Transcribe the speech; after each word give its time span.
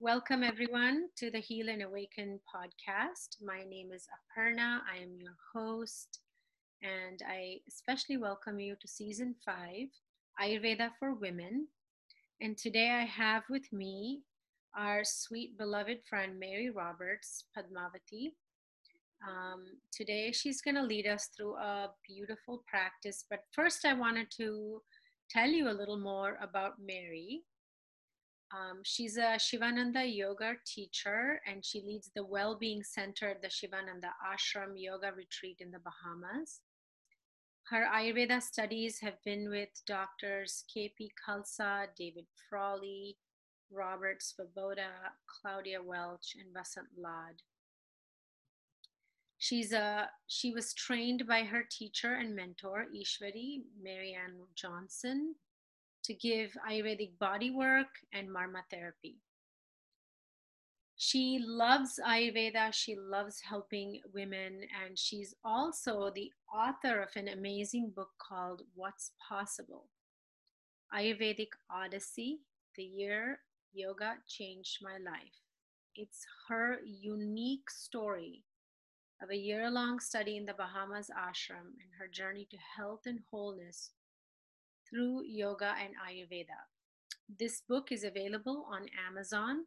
Welcome, 0.00 0.44
everyone, 0.44 1.08
to 1.16 1.28
the 1.28 1.40
Heal 1.40 1.68
and 1.68 1.82
Awaken 1.82 2.38
podcast. 2.46 3.42
My 3.42 3.64
name 3.68 3.90
is 3.92 4.06
Aparna. 4.06 4.78
I 4.88 5.02
am 5.02 5.16
your 5.18 5.34
host, 5.52 6.20
and 6.84 7.20
I 7.28 7.56
especially 7.66 8.16
welcome 8.16 8.60
you 8.60 8.76
to 8.80 8.86
season 8.86 9.34
five 9.44 9.88
Ayurveda 10.40 10.90
for 11.00 11.14
Women. 11.14 11.66
And 12.40 12.56
today 12.56 12.90
I 12.90 13.06
have 13.06 13.42
with 13.50 13.72
me 13.72 14.22
our 14.76 15.02
sweet, 15.02 15.58
beloved 15.58 15.98
friend, 16.08 16.38
Mary 16.38 16.70
Roberts 16.70 17.46
Padmavati. 17.56 18.34
Um, 19.28 19.64
today, 19.92 20.30
she's 20.30 20.60
going 20.60 20.76
to 20.76 20.82
lead 20.84 21.08
us 21.08 21.30
through 21.36 21.56
a 21.56 21.90
beautiful 22.06 22.62
practice. 22.68 23.24
But 23.28 23.40
first, 23.52 23.84
I 23.84 23.94
wanted 23.94 24.30
to 24.36 24.80
tell 25.28 25.48
you 25.48 25.68
a 25.68 25.74
little 25.74 25.98
more 25.98 26.38
about 26.40 26.74
Mary. 26.80 27.42
Um, 28.50 28.80
she's 28.82 29.18
a 29.18 29.36
Sivananda 29.36 30.04
yoga 30.04 30.54
teacher 30.64 31.40
and 31.46 31.64
she 31.64 31.82
leads 31.82 32.10
the 32.14 32.24
Well-Being 32.24 32.82
Center 32.82 33.28
at 33.28 33.42
the 33.42 33.48
Sivananda 33.48 34.10
Ashram 34.26 34.72
Yoga 34.74 35.12
Retreat 35.14 35.58
in 35.60 35.70
the 35.70 35.80
Bahamas. 35.80 36.60
Her 37.64 37.86
Ayurveda 37.94 38.40
studies 38.40 38.98
have 39.00 39.22
been 39.24 39.50
with 39.50 39.68
doctors 39.86 40.64
KP 40.74 41.10
Khalsa, 41.22 41.88
David 41.94 42.24
Frawley, 42.48 43.18
Robert 43.70 44.22
Svoboda, 44.22 45.12
Claudia 45.26 45.82
Welch, 45.82 46.34
and 46.40 46.54
Vasant 46.54 46.88
Lad. 46.96 47.42
She's 49.36 49.72
a, 49.72 50.08
she 50.26 50.50
was 50.52 50.72
trained 50.72 51.26
by 51.26 51.42
her 51.44 51.62
teacher 51.70 52.14
and 52.14 52.34
mentor, 52.34 52.86
Ishwari 52.96 53.62
Marianne 53.80 54.40
Johnson, 54.54 55.34
to 56.08 56.14
give 56.14 56.56
Ayurvedic 56.68 57.18
body 57.18 57.50
work 57.50 57.88
and 58.14 58.28
Marma 58.30 58.62
therapy. 58.70 59.18
She 60.96 61.38
loves 61.38 62.00
Ayurveda, 62.04 62.72
she 62.72 62.96
loves 62.96 63.40
helping 63.40 64.00
women, 64.14 64.62
and 64.82 64.98
she's 64.98 65.34
also 65.44 66.10
the 66.10 66.32
author 66.52 67.02
of 67.02 67.10
an 67.14 67.28
amazing 67.28 67.92
book 67.94 68.08
called 68.18 68.62
What's 68.74 69.12
Possible 69.28 69.84
Ayurvedic 70.92 71.50
Odyssey 71.70 72.40
The 72.74 72.84
Year 72.84 73.40
Yoga 73.74 74.14
Changed 74.26 74.78
My 74.80 74.96
Life. 74.96 75.42
It's 75.94 76.24
her 76.48 76.78
unique 76.86 77.70
story 77.70 78.44
of 79.22 79.30
a 79.30 79.36
year 79.36 79.70
long 79.70 80.00
study 80.00 80.38
in 80.38 80.46
the 80.46 80.54
Bahamas 80.54 81.10
ashram 81.10 81.76
and 81.82 81.90
her 81.98 82.08
journey 82.08 82.48
to 82.50 82.56
health 82.76 83.02
and 83.04 83.20
wholeness 83.30 83.90
through 84.88 85.22
yoga 85.26 85.74
and 85.82 85.94
Ayurveda. 85.94 86.58
This 87.38 87.62
book 87.68 87.92
is 87.92 88.04
available 88.04 88.66
on 88.70 88.86
Amazon, 89.08 89.64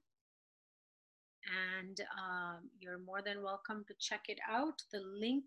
and 1.78 2.00
um, 2.18 2.70
you're 2.80 3.00
more 3.00 3.22
than 3.22 3.44
welcome 3.44 3.84
to 3.88 3.94
check 4.00 4.22
it 4.28 4.40
out. 4.50 4.82
The 4.92 5.02
link 5.02 5.46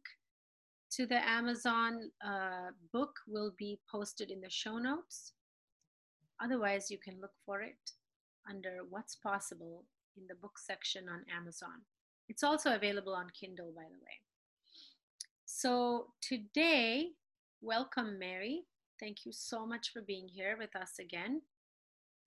to 0.93 1.07
the 1.07 1.27
Amazon 1.29 2.11
uh, 2.25 2.71
book 2.93 3.17
will 3.27 3.53
be 3.59 3.81
posted 3.91 4.31
in 4.31 4.41
the 4.41 4.51
show 4.51 4.79
notes. 4.79 5.33
Otherwise, 6.43 6.91
you 6.91 6.99
can 6.99 7.21
look 7.21 7.33
for 7.45 7.63
it 7.63 7.93
under 8.49 8.81
What's 8.89 9.17
Possible 9.17 9.85
in 10.17 10.25
the 10.29 10.35
book 10.35 10.59
section 10.59 11.09
on 11.09 11.25
Amazon. 11.35 11.83
It's 12.29 12.45
also 12.45 12.75
available 12.75 13.15
on 13.15 13.29
Kindle, 13.39 13.73
by 13.75 13.85
the 13.85 13.99
way. 13.99 14.21
So 15.45 16.09
today, 16.21 17.11
welcome, 17.61 18.19
Mary. 18.19 18.65
Thank 19.01 19.27
you 19.27 19.33
so 19.33 19.67
much 19.67 19.91
for 19.93 20.03
being 20.03 20.29
here 20.29 20.57
with 20.59 20.75
us 20.77 20.93
again. 21.01 21.43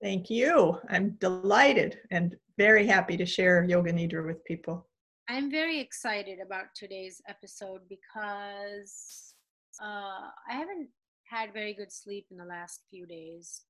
Thank 0.02 0.30
you. 0.30 0.78
I'm 0.90 1.16
delighted 1.20 1.98
and 2.10 2.36
very 2.56 2.86
happy 2.86 3.16
to 3.16 3.26
share 3.26 3.64
Yoga 3.64 3.92
Nidra 3.92 4.24
with 4.24 4.44
people. 4.44 4.86
I'm 5.28 5.50
very 5.50 5.80
excited 5.80 6.38
about 6.44 6.66
today's 6.74 7.20
episode 7.28 7.80
because 7.88 9.34
uh, 9.82 10.30
I 10.48 10.52
haven't 10.52 10.88
had 11.24 11.52
very 11.52 11.74
good 11.74 11.92
sleep 11.92 12.26
in 12.30 12.36
the 12.36 12.44
last 12.44 12.82
few 12.90 13.06
days. 13.06 13.62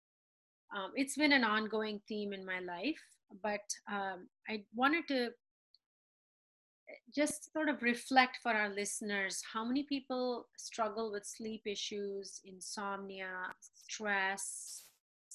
Um, 0.76 0.92
it's 0.94 1.16
been 1.16 1.32
an 1.32 1.44
ongoing 1.44 2.00
theme 2.09 2.32
in 2.32 2.44
my 2.44 2.60
life, 2.60 3.00
but 3.42 3.65
um, 3.91 4.28
I 4.48 4.65
wanted 4.75 5.09
to 5.09 5.30
just 7.15 7.53
sort 7.53 7.69
of 7.69 7.82
reflect 7.82 8.38
for 8.43 8.53
our 8.53 8.69
listeners 8.69 9.43
how 9.53 9.65
many 9.65 9.82
people 9.84 10.49
struggle 10.56 11.10
with 11.12 11.26
sleep 11.26 11.62
issues, 11.66 12.41
insomnia, 12.44 13.54
stress, 13.60 14.84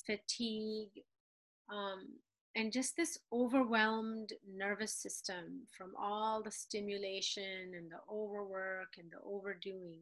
fatigue, 0.06 1.04
um, 1.70 2.08
and 2.56 2.72
just 2.72 2.96
this 2.96 3.18
overwhelmed 3.32 4.34
nervous 4.48 4.94
system 4.94 5.68
from 5.76 5.94
all 6.00 6.44
the 6.44 6.52
stimulation 6.52 7.74
and 7.76 7.92
the 7.92 8.00
overwork 8.12 8.94
and 8.98 9.12
the 9.12 9.20
overdoing. 9.26 10.02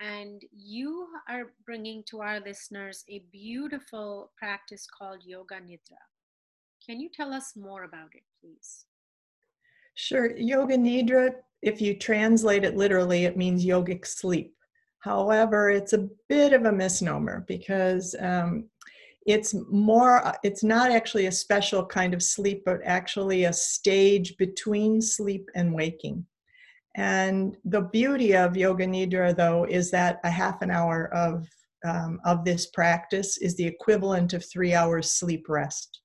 And 0.00 0.42
you 0.52 1.08
are 1.28 1.52
bringing 1.66 2.02
to 2.04 2.20
our 2.22 2.40
listeners 2.40 3.04
a 3.08 3.18
beautiful 3.30 4.32
practice 4.36 4.86
called 4.86 5.24
Yoga 5.24 5.56
Nidra. 5.56 6.00
Can 6.84 7.00
you 7.00 7.10
tell 7.10 7.32
us 7.34 7.56
more 7.56 7.84
about 7.84 8.14
it, 8.14 8.24
please? 8.40 8.87
Sure. 10.00 10.36
Yoga 10.36 10.76
Nidra, 10.76 11.32
if 11.60 11.80
you 11.80 11.92
translate 11.92 12.62
it 12.62 12.76
literally, 12.76 13.24
it 13.24 13.36
means 13.36 13.66
yogic 13.66 14.06
sleep. 14.06 14.54
However, 15.00 15.70
it's 15.70 15.92
a 15.92 16.08
bit 16.28 16.52
of 16.52 16.66
a 16.66 16.72
misnomer 16.72 17.44
because 17.48 18.14
um, 18.20 18.68
it's 19.26 19.56
more, 19.72 20.32
it's 20.44 20.62
not 20.62 20.92
actually 20.92 21.26
a 21.26 21.32
special 21.32 21.84
kind 21.84 22.14
of 22.14 22.22
sleep, 22.22 22.62
but 22.64 22.78
actually 22.84 23.42
a 23.44 23.52
stage 23.52 24.36
between 24.36 25.00
sleep 25.02 25.48
and 25.56 25.74
waking. 25.74 26.24
And 26.94 27.56
the 27.64 27.82
beauty 27.82 28.36
of 28.36 28.56
Yoga 28.56 28.86
Nidra, 28.86 29.36
though, 29.36 29.64
is 29.64 29.90
that 29.90 30.20
a 30.22 30.30
half 30.30 30.62
an 30.62 30.70
hour 30.70 31.12
of 31.12 31.44
um, 31.84 32.20
of 32.24 32.44
this 32.44 32.66
practice 32.66 33.36
is 33.38 33.56
the 33.56 33.66
equivalent 33.66 34.32
of 34.32 34.44
three 34.44 34.74
hours 34.74 35.10
sleep 35.10 35.46
rest. 35.48 36.00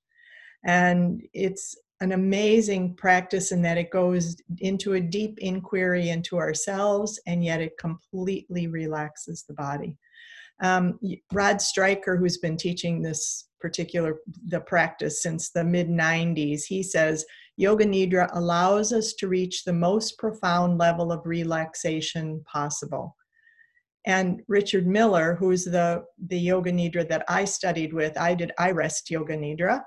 And 0.64 1.22
it's 1.32 1.76
an 2.04 2.12
amazing 2.12 2.94
practice 2.94 3.50
in 3.50 3.62
that 3.62 3.78
it 3.78 3.90
goes 3.90 4.36
into 4.58 4.92
a 4.92 5.00
deep 5.00 5.38
inquiry 5.38 6.10
into 6.10 6.36
ourselves 6.36 7.18
and 7.26 7.42
yet 7.42 7.62
it 7.62 7.78
completely 7.78 8.66
relaxes 8.66 9.44
the 9.48 9.54
body. 9.54 9.96
Um, 10.62 11.00
Rod 11.32 11.62
Stryker, 11.62 12.16
who's 12.18 12.36
been 12.36 12.58
teaching 12.58 13.00
this 13.00 13.48
particular 13.58 14.18
the 14.48 14.60
practice 14.60 15.22
since 15.22 15.50
the 15.50 15.64
mid 15.64 15.88
90s, 15.88 16.64
he 16.64 16.82
says 16.82 17.24
Yoga 17.56 17.86
Nidra 17.86 18.28
allows 18.34 18.92
us 18.92 19.14
to 19.14 19.28
reach 19.28 19.64
the 19.64 19.72
most 19.72 20.18
profound 20.18 20.76
level 20.76 21.10
of 21.10 21.24
relaxation 21.24 22.44
possible. 22.44 23.16
And 24.06 24.42
Richard 24.46 24.86
Miller, 24.86 25.36
who's 25.40 25.64
the, 25.64 26.04
the 26.26 26.38
Yoga 26.38 26.70
Nidra 26.70 27.08
that 27.08 27.24
I 27.28 27.46
studied 27.46 27.94
with, 27.94 28.18
I 28.18 28.34
did 28.34 28.52
iRest 28.60 29.08
Yoga 29.08 29.38
Nidra. 29.38 29.80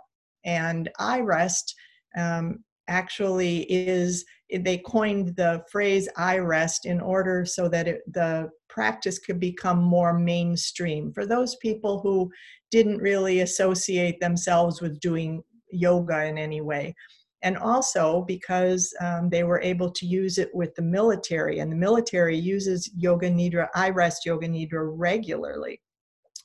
And 0.43 0.89
iRest 0.99 1.73
um, 2.17 2.63
actually 2.87 3.63
is 3.71 4.25
they 4.51 4.77
coined 4.77 5.35
the 5.35 5.63
phrase 5.69 6.07
iRest 6.17 6.85
in 6.85 7.01
order 7.01 7.45
so 7.45 7.67
that 7.67 7.87
it, 7.87 8.01
the 8.13 8.49
practice 8.69 9.19
could 9.19 9.39
become 9.39 9.79
more 9.79 10.17
mainstream 10.17 11.11
for 11.11 11.25
those 11.25 11.55
people 11.57 11.99
who 11.99 12.31
didn't 12.71 12.97
really 12.97 13.41
associate 13.41 14.19
themselves 14.19 14.81
with 14.81 14.99
doing 14.99 15.43
yoga 15.71 16.25
in 16.25 16.37
any 16.37 16.61
way. 16.61 16.95
And 17.43 17.57
also 17.57 18.23
because 18.27 18.93
um, 18.99 19.29
they 19.29 19.43
were 19.43 19.61
able 19.61 19.91
to 19.91 20.05
use 20.05 20.37
it 20.37 20.49
with 20.53 20.73
the 20.75 20.81
military 20.81 21.59
and 21.59 21.71
the 21.71 21.75
military 21.75 22.37
uses 22.37 22.89
yoga 22.97 23.29
nidra 23.29 23.67
iRest 23.75 24.25
yoga 24.25 24.47
nidra 24.47 24.91
regularly. 24.95 25.81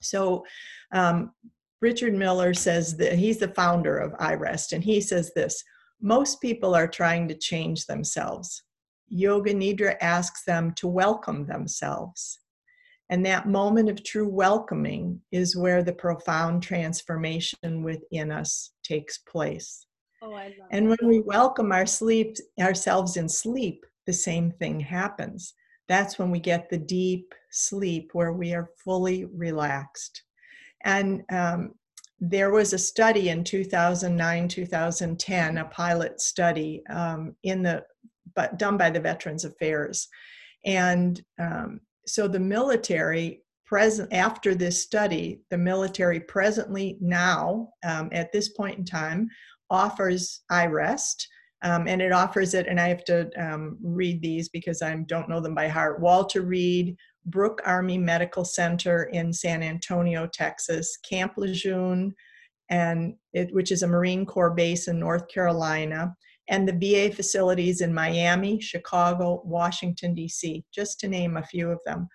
So 0.00 0.44
um, 0.92 1.32
Richard 1.82 2.15
Miller 2.15 2.54
says 2.54 2.97
that 2.98 3.15
he's 3.15 3.38
the 3.38 3.48
founder 3.48 3.98
of 3.98 4.12
iRest, 4.12 4.73
and 4.73 4.82
he 4.84 5.00
says 5.00 5.32
this 5.34 5.62
most 6.00 6.40
people 6.40 6.75
are 6.75 6.88
trying 6.88 7.29
to 7.29 7.34
change 7.34 7.87
themselves. 7.87 8.62
Yoga 9.08 9.52
Nidra 9.52 9.96
asks 10.00 10.44
them 10.44 10.73
to 10.75 10.88
welcome 10.88 11.44
themselves. 11.44 12.40
And 13.11 13.26
that 13.26 13.46
moment 13.46 13.90
of 13.90 14.02
true 14.02 14.29
welcoming 14.29 15.20
is 15.32 15.56
where 15.56 15.82
the 15.82 15.93
profound 15.93 16.62
transformation 16.62 17.82
within 17.82 18.32
us 18.32 18.73
takes 18.82 19.19
place. 19.19 19.87
Oh, 20.23 20.32
I 20.32 20.46
love 20.46 20.69
and 20.70 20.88
when 20.88 21.08
we 21.08 21.20
welcome 21.20 21.73
our 21.73 21.87
sleep, 21.87 22.37
ourselves 22.61 23.17
in 23.17 23.28
sleep, 23.28 23.85
the 24.06 24.12
same 24.12 24.50
thing 24.52 24.81
happens. 24.81 25.55
That's 25.88 26.19
when 26.19 26.31
we 26.31 26.40
get 26.40 26.70
the 26.70 26.78
deep 26.78 27.35
sleep 27.50 28.11
where 28.12 28.32
we 28.32 28.55
are 28.55 28.70
fully 28.85 29.25
relaxed. 29.25 30.23
And 30.84 31.23
um, 31.31 31.75
there 32.20 32.50
was 32.50 32.73
a 32.73 32.79
study 32.79 33.31
in 33.31 33.43
2009 33.43 34.46
2010 34.46 35.58
a 35.58 35.64
pilot 35.64 36.20
study 36.20 36.82
um, 36.88 37.34
in 37.43 37.62
the 37.62 37.82
but 38.37 38.61
done 38.61 38.76
by 38.76 38.88
the 38.88 39.00
veterans 39.00 39.44
affairs 39.44 40.06
and 40.64 41.20
um, 41.40 41.81
so 42.06 42.29
the 42.29 42.38
military 42.38 43.43
present 43.67 44.12
after 44.12 44.55
this 44.55 44.81
study 44.81 45.40
the 45.50 45.58
military 45.58 46.20
presently 46.20 46.96
now 47.00 47.69
um, 47.85 48.08
at 48.12 48.31
this 48.31 48.50
point 48.50 48.78
in 48.78 48.85
time 48.85 49.28
offers 49.73 50.43
iRest. 50.52 51.26
Um, 51.64 51.87
and 51.87 52.02
it 52.02 52.12
offers 52.12 52.55
it, 52.55 52.67
and 52.67 52.81
I 52.81 52.88
have 52.88 53.05
to 53.05 53.31
um, 53.40 53.78
read 53.82 54.20
these 54.20 54.49
because 54.49 54.82
I 54.82 54.94
don't 55.06 55.28
know 55.28 55.40
them 55.40 55.55
by 55.55 55.69
heart. 55.69 56.00
Walter 56.00 56.43
Reed, 56.43 56.96
Brooke 57.26 57.60
Army 57.64 57.98
Medical 57.98 58.44
Center 58.44 59.04
in 59.04 59.32
San 59.32 59.62
Antonio, 59.62 60.26
Texas, 60.26 60.98
Camp 61.08 61.34
Lejeune, 61.36 62.14
and 62.70 63.14
it, 63.32 63.52
which 63.54 63.70
is 63.70 63.82
a 63.82 63.86
Marine 63.86 64.26
Corps 64.26 64.54
base 64.54 64.88
in 64.88 64.98
North 64.98 65.28
Carolina, 65.28 66.14
and 66.48 66.69
the 66.69 66.72
VA 67.08 67.14
facilities 67.14 67.80
in 67.80 67.94
Miami, 67.94 68.60
Chicago, 68.60 69.42
Washington, 69.44 70.14
D.C., 70.14 70.64
just 70.74 70.98
to 71.00 71.08
name 71.08 71.36
a 71.36 71.44
few 71.44 71.70
of 71.70 71.78
them. 71.86 72.08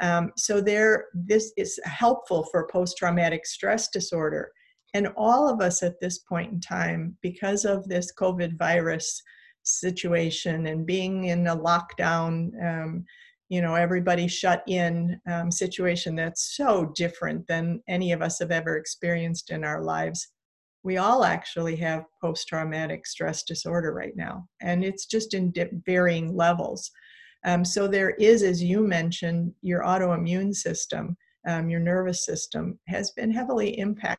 Um, 0.00 0.32
so 0.36 0.60
there, 0.60 1.06
this 1.14 1.52
is 1.56 1.78
helpful 1.84 2.46
for 2.50 2.68
post-traumatic 2.68 3.46
stress 3.46 3.88
disorder. 3.88 4.50
And 4.94 5.08
all 5.16 5.48
of 5.48 5.60
us 5.60 5.82
at 5.82 6.00
this 6.00 6.18
point 6.18 6.52
in 6.52 6.60
time, 6.60 7.16
because 7.20 7.64
of 7.64 7.88
this 7.88 8.12
COVID 8.14 8.56
virus 8.58 9.22
situation 9.64 10.66
and 10.66 10.86
being 10.86 11.24
in 11.24 11.46
a 11.46 11.56
lockdown, 11.56 12.50
um, 12.64 13.04
you 13.54 13.62
know, 13.62 13.76
everybody 13.76 14.26
shut 14.26 14.64
in 14.66 15.20
um, 15.30 15.48
situation 15.48 16.16
that's 16.16 16.56
so 16.56 16.92
different 16.96 17.46
than 17.46 17.80
any 17.86 18.10
of 18.10 18.20
us 18.20 18.40
have 18.40 18.50
ever 18.50 18.76
experienced 18.76 19.50
in 19.50 19.62
our 19.62 19.80
lives. 19.80 20.26
We 20.82 20.96
all 20.96 21.24
actually 21.24 21.76
have 21.76 22.02
post 22.20 22.48
traumatic 22.48 23.06
stress 23.06 23.44
disorder 23.44 23.94
right 23.94 24.16
now, 24.16 24.48
and 24.60 24.84
it's 24.84 25.06
just 25.06 25.34
in 25.34 25.52
varying 25.86 26.34
levels. 26.34 26.90
Um, 27.44 27.64
so 27.64 27.86
there 27.86 28.10
is, 28.10 28.42
as 28.42 28.60
you 28.60 28.80
mentioned, 28.80 29.52
your 29.62 29.84
autoimmune 29.84 30.52
system, 30.52 31.16
um, 31.46 31.70
your 31.70 31.80
nervous 31.80 32.26
system 32.26 32.76
has 32.88 33.12
been 33.12 33.30
heavily 33.30 33.78
impacted 33.78 34.18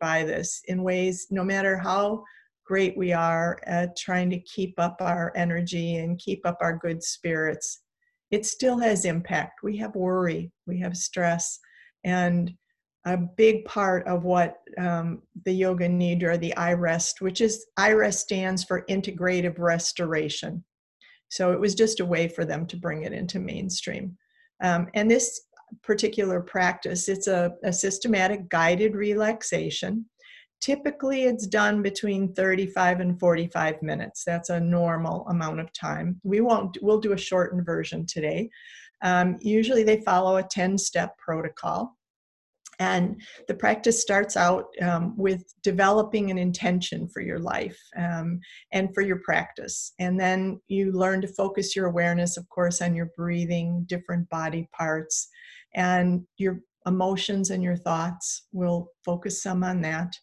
by 0.00 0.22
this 0.22 0.62
in 0.68 0.84
ways, 0.84 1.26
no 1.32 1.42
matter 1.42 1.76
how 1.76 2.22
great 2.64 2.96
we 2.96 3.12
are 3.12 3.58
at 3.64 3.96
trying 3.96 4.30
to 4.30 4.38
keep 4.42 4.74
up 4.78 4.98
our 5.00 5.32
energy 5.34 5.96
and 5.96 6.20
keep 6.20 6.46
up 6.46 6.58
our 6.60 6.78
good 6.78 7.02
spirits, 7.02 7.82
it 8.30 8.46
still 8.46 8.78
has 8.78 9.04
impact. 9.04 9.62
We 9.62 9.76
have 9.78 9.94
worry, 9.94 10.52
we 10.66 10.78
have 10.80 10.96
stress, 10.96 11.58
and 12.04 12.52
a 13.06 13.16
big 13.16 13.64
part 13.64 14.06
of 14.06 14.24
what 14.24 14.56
um, 14.78 15.22
the 15.44 15.52
Yoga 15.52 15.88
Nidra, 15.88 16.38
the 16.38 16.54
iRest, 16.56 17.20
which 17.20 17.40
is 17.40 17.66
iRest 17.78 18.18
stands 18.18 18.62
for 18.62 18.84
Integrative 18.90 19.58
Restoration. 19.58 20.64
So 21.28 21.52
it 21.52 21.60
was 21.60 21.74
just 21.74 22.00
a 22.00 22.04
way 22.04 22.28
for 22.28 22.44
them 22.44 22.66
to 22.66 22.76
bring 22.76 23.04
it 23.04 23.12
into 23.12 23.38
mainstream. 23.38 24.16
Um, 24.62 24.88
and 24.94 25.10
this 25.10 25.40
particular 25.82 26.40
practice, 26.40 27.08
it's 27.08 27.28
a, 27.28 27.52
a 27.64 27.72
systematic 27.72 28.48
guided 28.48 28.94
relaxation. 28.94 30.04
Typically, 30.60 31.24
it's 31.24 31.46
done 31.46 31.82
between 31.82 32.34
35 32.34 33.00
and 33.00 33.18
45 33.18 33.82
minutes. 33.82 34.24
That's 34.24 34.50
a 34.50 34.60
normal 34.60 35.26
amount 35.28 35.60
of 35.60 35.72
time. 35.72 36.20
We 36.22 36.40
won't, 36.40 36.76
we'll 36.82 37.00
do 37.00 37.12
a 37.12 37.18
shortened 37.18 37.64
version 37.64 38.04
today. 38.06 38.50
Um, 39.02 39.38
usually, 39.40 39.84
they 39.84 40.02
follow 40.02 40.36
a 40.36 40.42
10 40.42 40.76
step 40.76 41.16
protocol. 41.16 41.96
And 42.78 43.20
the 43.46 43.54
practice 43.54 44.00
starts 44.00 44.38
out 44.38 44.66
um, 44.80 45.14
with 45.16 45.44
developing 45.62 46.30
an 46.30 46.38
intention 46.38 47.08
for 47.08 47.20
your 47.20 47.38
life 47.38 47.78
um, 47.94 48.40
and 48.72 48.88
for 48.94 49.02
your 49.02 49.20
practice. 49.22 49.92
And 49.98 50.18
then 50.18 50.60
you 50.68 50.90
learn 50.92 51.20
to 51.20 51.28
focus 51.28 51.76
your 51.76 51.86
awareness, 51.86 52.38
of 52.38 52.48
course, 52.48 52.80
on 52.80 52.96
your 52.96 53.10
breathing, 53.16 53.84
different 53.86 54.30
body 54.30 54.66
parts, 54.72 55.28
and 55.74 56.22
your 56.38 56.60
emotions 56.86 57.50
and 57.50 57.62
your 57.62 57.76
thoughts. 57.76 58.46
We'll 58.50 58.88
focus 59.04 59.42
some 59.42 59.62
on 59.62 59.82
that. 59.82 60.14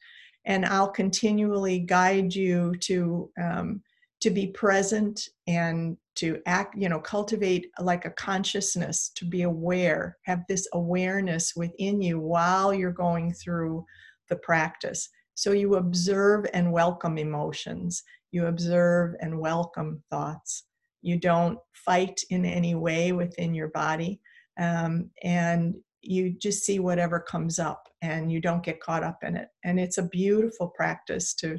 And 0.47 0.65
I'll 0.65 0.89
continually 0.89 1.79
guide 1.79 2.33
you 2.33 2.75
to 2.81 3.29
um, 3.41 3.81
to 4.21 4.31
be 4.31 4.47
present 4.47 5.29
and 5.45 5.95
to 6.15 6.41
act 6.47 6.75
you 6.75 6.89
know 6.89 6.99
cultivate 6.99 7.69
like 7.79 8.05
a 8.05 8.11
consciousness 8.11 9.11
to 9.15 9.25
be 9.25 9.43
aware 9.43 10.17
have 10.23 10.41
this 10.49 10.67
awareness 10.73 11.53
within 11.55 12.01
you 12.01 12.19
while 12.19 12.73
you're 12.73 12.91
going 12.91 13.33
through 13.33 13.85
the 14.29 14.37
practice. 14.37 15.09
So 15.35 15.51
you 15.51 15.75
observe 15.75 16.45
and 16.53 16.71
welcome 16.71 17.17
emotions. 17.17 18.03
You 18.31 18.47
observe 18.47 19.15
and 19.21 19.39
welcome 19.39 20.01
thoughts. 20.09 20.63
You 21.01 21.19
don't 21.19 21.59
fight 21.73 22.19
in 22.29 22.43
any 22.43 22.75
way 22.75 23.11
within 23.11 23.53
your 23.53 23.69
body. 23.69 24.19
Um, 24.59 25.11
and 25.23 25.75
you 26.07 26.35
just 26.41 26.63
see 26.63 26.79
whatever 26.79 27.19
comes 27.19 27.59
up 27.59 27.83
and 28.01 28.31
you 28.31 28.39
don't 28.39 28.63
get 28.63 28.79
caught 28.79 29.03
up 29.03 29.19
in 29.23 29.35
it 29.35 29.49
and 29.63 29.79
it's 29.79 29.97
a 29.97 30.07
beautiful 30.09 30.67
practice 30.69 31.33
to 31.33 31.57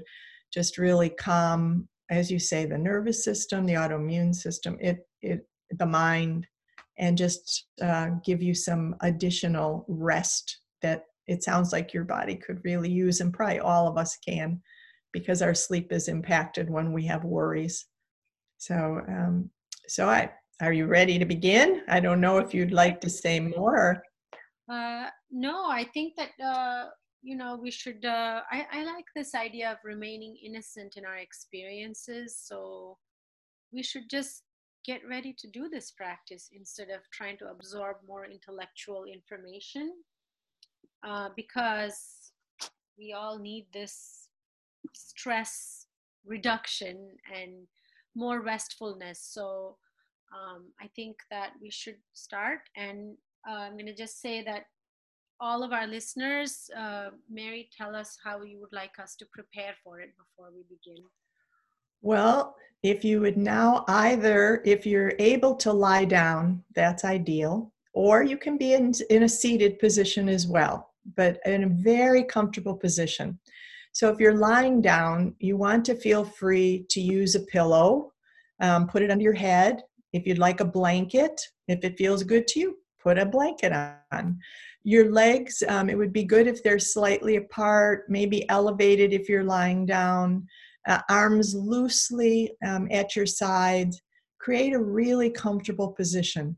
just 0.53 0.79
really 0.79 1.11
calm 1.11 1.89
as 2.11 2.31
you 2.31 2.39
say, 2.39 2.65
the 2.65 2.79
nervous 2.79 3.23
system, 3.23 3.67
the 3.67 3.75
autoimmune 3.75 4.35
system, 4.35 4.79
it, 4.81 5.07
it, 5.21 5.47
the 5.79 5.87
mind, 5.87 6.47
and 6.99 7.19
just 7.19 7.67
uh, 7.83 8.11
give 8.25 8.43
you 8.43 8.55
some 8.55 8.97
additional 9.03 9.85
rest 9.89 10.61
that 10.83 11.05
it 11.27 11.45
sounds 11.45 11.73
like 11.73 11.93
your 11.93 12.05
body 12.05 12.35
could 12.35 12.61
really 12.65 12.91
use, 12.91 13.21
and 13.21 13.33
probably 13.33 13.61
all 13.61 13.87
of 13.87 13.99
us 13.99 14.17
can, 14.27 14.61
because 15.13 15.43
our 15.43 15.55
sleep 15.55 15.93
is 15.93 16.09
impacted 16.09 16.71
when 16.71 16.93
we 16.93 17.05
have 17.05 17.25
worries. 17.25 17.87
So, 18.57 19.03
um, 19.07 19.51
so 19.87 20.09
I 20.09 20.31
are 20.61 20.73
you 20.73 20.87
ready 20.87 21.21
to 21.21 21.25
begin? 21.25 21.83
I 21.87 22.01
don't 22.01 22.21
know 22.21 22.39
if 22.39 22.53
you'd 22.53 22.73
like 22.73 23.01
to 23.03 23.11
say 23.11 23.39
more. 23.39 24.03
Uh, 24.69 25.07
no, 25.31 25.71
I 25.71 25.85
think 25.85 26.15
that 26.17 26.31
uh, 26.45 26.91
you 27.23 27.37
know 27.37 27.57
we 27.61 27.71
should 27.71 28.05
uh, 28.05 28.43
I, 28.51 28.67
I 28.73 28.85
like 28.85 29.07
this 29.15 29.35
idea 29.35 29.73
of 29.73 29.79
remaining 29.85 30.37
innocent 30.45 30.97
in 30.97 31.05
our 31.05 31.17
experiences 31.17 32.37
so 32.37 32.99
we 33.73 33.83
should 33.83 34.09
just 34.11 34.43
get 34.85 35.01
ready 35.09 35.35
to 35.39 35.49
do 35.49 35.69
this 35.69 35.91
practice 35.91 36.51
instead 36.53 36.89
of 36.91 37.01
trying 37.13 37.37
to 37.39 37.49
absorb 37.51 37.97
more 38.07 38.25
intellectual 38.25 39.05
information 39.05 39.93
uh, 41.07 41.29
because 41.37 42.33
we 42.99 43.13
all 43.13 43.39
need 43.39 43.67
this 43.73 44.29
stress 44.95 45.87
reduction 46.27 47.11
and 47.35 47.67
more 48.15 48.41
restfulness. 48.43 49.21
So 49.23 49.77
um, 50.33 50.73
i 50.81 50.87
think 50.95 51.17
that 51.31 51.53
we 51.61 51.71
should 51.71 51.97
start 52.13 52.61
and 52.77 53.17
uh, 53.49 53.61
i'm 53.61 53.73
going 53.73 53.87
to 53.87 53.95
just 53.95 54.21
say 54.21 54.43
that 54.43 54.65
all 55.41 55.63
of 55.63 55.73
our 55.73 55.87
listeners, 55.87 56.69
uh, 56.77 57.11
Mary, 57.31 57.71
tell 57.77 57.95
us 57.95 58.17
how 58.23 58.43
you 58.43 58.61
would 58.61 58.73
like 58.73 58.99
us 59.01 59.15
to 59.17 59.27
prepare 59.33 59.75
for 59.85 60.01
it 60.01 60.11
before 60.17 60.51
we 60.55 60.63
begin. 60.65 61.05
Well, 62.03 62.57
if 62.83 63.05
you 63.05 63.21
would 63.21 63.37
now 63.37 63.85
either, 63.89 64.63
if 64.65 64.87
you're 64.87 65.13
able 65.19 65.55
to 65.57 65.73
lie 65.73 66.05
down, 66.05 66.63
that's 66.75 67.05
ideal, 67.05 67.73
or 67.93 68.23
you 68.23 68.37
can 68.37 68.57
be 68.57 68.75
in, 68.75 68.93
in 69.11 69.25
a 69.25 69.29
seated 69.29 69.79
position 69.79 70.29
as 70.29 70.47
well, 70.47 70.91
but 71.17 71.41
in 71.45 71.65
a 71.65 71.69
very 71.69 72.25
comfortable 72.25 72.75
position. 72.75 73.39
So 73.93 74.11
if 74.11 74.21
you're 74.21 74.37
lying 74.37 74.81
down, 74.81 75.35
you 75.39 75.57
want 75.57 75.85
to 75.87 75.95
feel 75.95 76.25
free 76.25 76.87
to 76.91 77.01
use 77.01 77.35
a 77.35 77.41
pillow, 77.41 78.13
um, 78.61 78.87
put 78.87 79.03
it 79.03 79.11
under 79.11 79.25
your 79.25 79.33
head. 79.33 79.83
If 80.13 80.27
you'd 80.27 80.39
like 80.39 80.61
a 80.61 80.65
blanket, 80.65 81.41
if 81.69 81.85
it 81.85 81.99
feels 81.99 82.23
good 82.23 82.47
to 82.49 82.61
you, 82.61 82.77
put 83.03 83.19
a 83.19 83.27
blanket 83.27 83.73
on. 84.13 84.39
Your 84.85 85.11
legs, 85.11 85.63
um, 85.69 85.91
it 85.91 85.99
would 85.99 86.13
be 86.13 86.25
good 86.25 86.47
if 86.47 86.63
they're 86.63 86.79
slightly 86.79 87.37
apart, 87.37 88.05
maybe 88.09 88.49
elevated 88.49 89.13
if 89.13 89.29
you're 89.29 89.45
lying 89.45 89.87
down. 89.87 90.47
Uh, 90.87 91.01
arms 91.11 91.55
loosely 91.55 92.53
um, 92.67 92.89
at 92.91 93.15
your 93.15 93.27
sides. 93.27 94.01
Create 94.41 94.73
a 94.73 94.83
really 94.83 95.31
comfortable 95.31 95.89
position. 95.93 96.57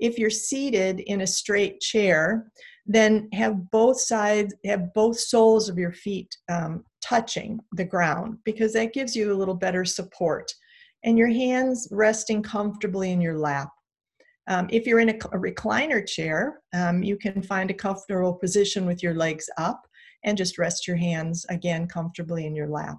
If 0.00 0.18
you're 0.18 0.30
seated 0.30 1.00
in 1.00 1.20
a 1.20 1.26
straight 1.26 1.80
chair, 1.80 2.50
then 2.86 3.28
have 3.32 3.70
both 3.70 4.00
sides, 4.00 4.54
have 4.64 4.92
both 4.94 5.18
soles 5.18 5.68
of 5.68 5.78
your 5.78 5.92
feet 5.92 6.34
um, 6.50 6.84
touching 7.02 7.60
the 7.72 7.84
ground 7.84 8.38
because 8.44 8.72
that 8.72 8.92
gives 8.92 9.14
you 9.14 9.32
a 9.32 9.36
little 9.36 9.54
better 9.54 9.84
support. 9.84 10.50
And 11.04 11.16
your 11.16 11.28
hands 11.28 11.88
resting 11.90 12.42
comfortably 12.42 13.12
in 13.12 13.20
your 13.20 13.38
lap. 13.38 13.68
Um, 14.50 14.66
if 14.68 14.84
you're 14.84 14.98
in 14.98 15.10
a, 15.10 15.14
a 15.14 15.38
recliner 15.38 16.04
chair, 16.04 16.60
um, 16.74 17.04
you 17.04 17.16
can 17.16 17.40
find 17.40 17.70
a 17.70 17.74
comfortable 17.74 18.34
position 18.34 18.84
with 18.84 19.00
your 19.00 19.14
legs 19.14 19.48
up 19.56 19.86
and 20.24 20.36
just 20.36 20.58
rest 20.58 20.88
your 20.88 20.96
hands 20.96 21.46
again 21.48 21.86
comfortably 21.86 22.46
in 22.46 22.56
your 22.56 22.66
lap. 22.66 22.98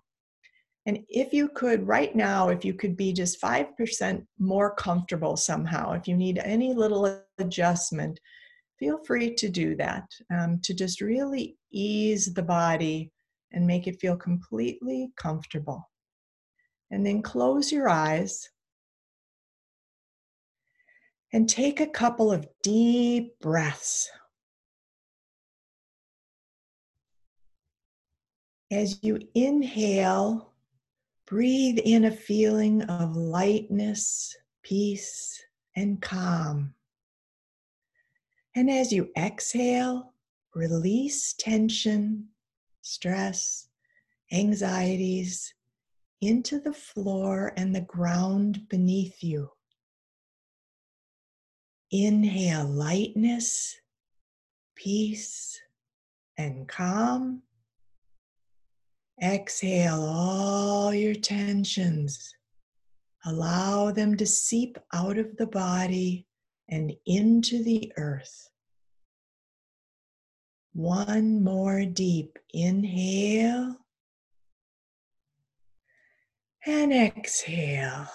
And 0.86 1.00
if 1.10 1.34
you 1.34 1.50
could, 1.50 1.86
right 1.86 2.16
now, 2.16 2.48
if 2.50 2.64
you 2.64 2.74
could 2.74 2.96
be 2.96 3.12
just 3.12 3.42
5% 3.42 4.26
more 4.40 4.74
comfortable 4.76 5.36
somehow, 5.36 5.92
if 5.92 6.08
you 6.08 6.16
need 6.16 6.40
any 6.40 6.74
little 6.74 7.22
adjustment, 7.38 8.18
feel 8.80 8.98
free 9.06 9.36
to 9.36 9.50
do 9.50 9.76
that 9.76 10.06
um, 10.34 10.60
to 10.64 10.74
just 10.74 11.02
really 11.02 11.58
ease 11.70 12.34
the 12.34 12.42
body 12.42 13.12
and 13.52 13.68
make 13.68 13.88
it 13.88 14.00
feel 14.00 14.16
completely 14.16 15.12
comfortable. 15.18 15.88
And 16.92 17.06
then 17.06 17.22
close 17.22 17.74
your 17.74 17.90
eyes 17.90 18.50
and 21.34 21.50
take 21.50 21.80
a 21.80 21.88
couple 21.88 22.32
of 22.32 22.48
deep 22.64 23.40
breaths. 23.40 24.10
As 28.70 29.00
you 29.02 29.20
inhale, 29.34 30.54
breathe 31.26 31.80
in 31.80 32.06
a 32.06 32.12
feeling 32.12 32.84
of 32.84 33.16
lightness, 33.16 34.36
peace, 34.64 35.42
and 35.76 36.02
calm. 36.02 36.74
And 38.56 38.70
as 38.70 38.92
you 38.92 39.10
exhale, 39.18 40.14
release 40.54 41.34
tension, 41.34 42.28
stress, 42.82 43.70
anxieties 44.32 45.54
into 46.22 46.60
the 46.60 46.74
floor 46.74 47.54
and 47.58 47.74
the 47.74 47.82
ground 47.82 48.68
beneath 48.70 49.24
you. 49.24 49.50
Inhale 51.92 52.66
lightness, 52.66 53.76
peace, 54.76 55.60
and 56.38 56.68
calm. 56.68 57.44
Exhale 59.22 60.02
all 60.02 60.94
your 60.94 61.16
tensions. 61.16 62.34
Allow 63.26 63.92
them 63.92 64.16
to 64.18 64.26
seep 64.26 64.78
out 64.94 65.18
of 65.18 65.36
the 65.36 65.48
body 65.48 66.26
and 66.70 66.94
into 67.06 67.62
the 67.62 67.92
earth. 67.98 68.50
One 70.74 71.44
more 71.44 71.84
deep 71.86 72.40
inhale 72.54 73.76
and 76.66 76.94
exhale. 76.94 78.08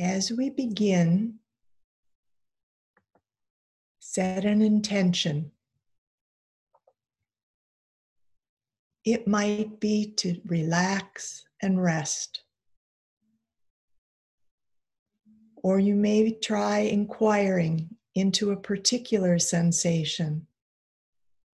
As 0.00 0.32
we 0.32 0.48
begin, 0.48 1.40
set 3.98 4.46
an 4.46 4.62
intention. 4.62 5.52
It 9.04 9.28
might 9.28 9.78
be 9.78 10.10
to 10.16 10.40
relax 10.46 11.44
and 11.60 11.82
rest. 11.82 12.44
Or 15.56 15.78
you 15.78 15.94
may 15.94 16.32
try 16.32 16.78
inquiring 16.78 17.90
into 18.14 18.52
a 18.52 18.56
particular 18.56 19.38
sensation 19.38 20.46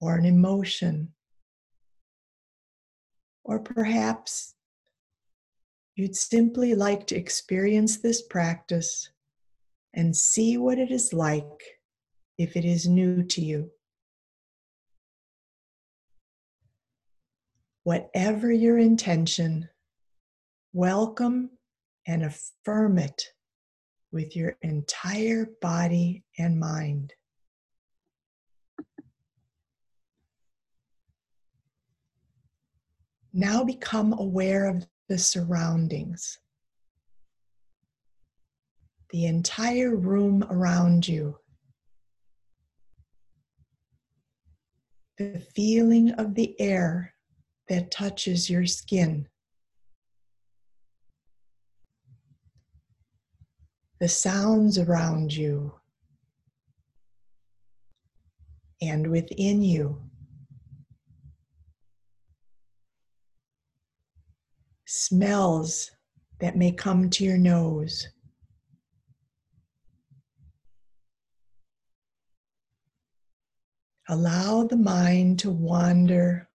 or 0.00 0.14
an 0.14 0.24
emotion. 0.24 1.14
Or 3.42 3.58
perhaps 3.58 4.55
you'd 5.96 6.14
simply 6.14 6.74
like 6.74 7.06
to 7.06 7.16
experience 7.16 7.96
this 7.96 8.20
practice 8.20 9.08
and 9.94 10.14
see 10.14 10.58
what 10.58 10.78
it 10.78 10.90
is 10.90 11.14
like 11.14 11.80
if 12.36 12.54
it 12.54 12.66
is 12.66 12.86
new 12.86 13.22
to 13.22 13.40
you. 13.40 13.70
Whatever 17.84 18.52
your 18.52 18.76
intention, 18.78 19.70
welcome 20.74 21.48
and 22.06 22.24
affirm 22.24 22.98
it 22.98 23.22
with 24.12 24.36
your 24.36 24.58
entire 24.60 25.48
body 25.62 26.24
and 26.38 26.60
mind. 26.60 27.14
Now 33.32 33.64
become 33.64 34.12
aware 34.12 34.66
of 34.66 34.86
the 35.08 35.18
surroundings, 35.18 36.38
the 39.10 39.26
entire 39.26 39.94
room 39.94 40.44
around 40.50 41.06
you, 41.06 41.38
the 45.18 45.40
feeling 45.54 46.10
of 46.12 46.34
the 46.34 46.60
air 46.60 47.14
that 47.68 47.90
touches 47.90 48.50
your 48.50 48.66
skin. 48.66 49.28
the 53.98 54.08
sounds 54.08 54.78
around 54.78 55.34
you 55.34 55.72
and 58.82 59.10
within 59.10 59.62
you. 59.62 59.98
Smells 64.98 65.90
that 66.40 66.56
may 66.56 66.72
come 66.72 67.10
to 67.10 67.22
your 67.22 67.36
nose. 67.36 68.08
Allow 74.08 74.64
the 74.64 74.78
mind 74.78 75.38
to 75.40 75.50
wander 75.50 76.48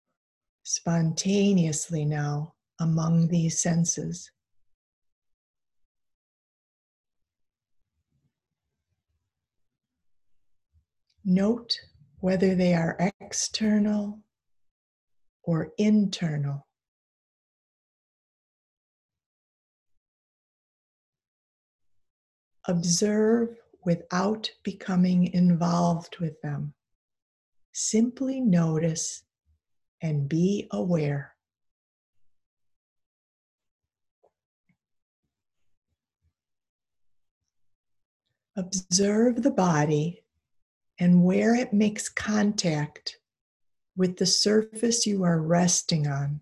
spontaneously 0.62 2.06
now 2.06 2.54
among 2.80 3.28
these 3.28 3.60
senses. 3.60 4.30
Note 11.26 11.78
whether 12.20 12.54
they 12.54 12.72
are 12.72 13.12
external 13.20 14.20
or 15.42 15.72
internal. 15.76 16.66
Observe 22.70 23.56
without 23.84 24.48
becoming 24.62 25.26
involved 25.32 26.18
with 26.20 26.40
them. 26.40 26.72
Simply 27.72 28.40
notice 28.40 29.24
and 30.00 30.28
be 30.28 30.68
aware. 30.70 31.34
Observe 38.54 39.42
the 39.42 39.50
body 39.50 40.22
and 41.00 41.24
where 41.24 41.56
it 41.56 41.72
makes 41.72 42.08
contact 42.08 43.18
with 43.96 44.16
the 44.16 44.26
surface 44.26 45.06
you 45.06 45.24
are 45.24 45.42
resting 45.42 46.06
on. 46.06 46.40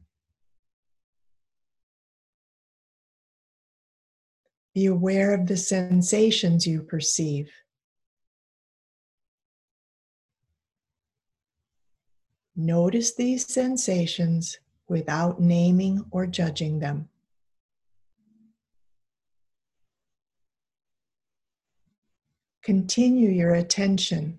Be 4.78 4.86
aware 4.86 5.34
of 5.34 5.48
the 5.48 5.56
sensations 5.56 6.64
you 6.64 6.82
perceive. 6.82 7.50
Notice 12.54 13.16
these 13.16 13.44
sensations 13.44 14.56
without 14.88 15.40
naming 15.40 16.04
or 16.12 16.28
judging 16.28 16.78
them. 16.78 17.08
Continue 22.62 23.30
your 23.30 23.54
attention 23.54 24.38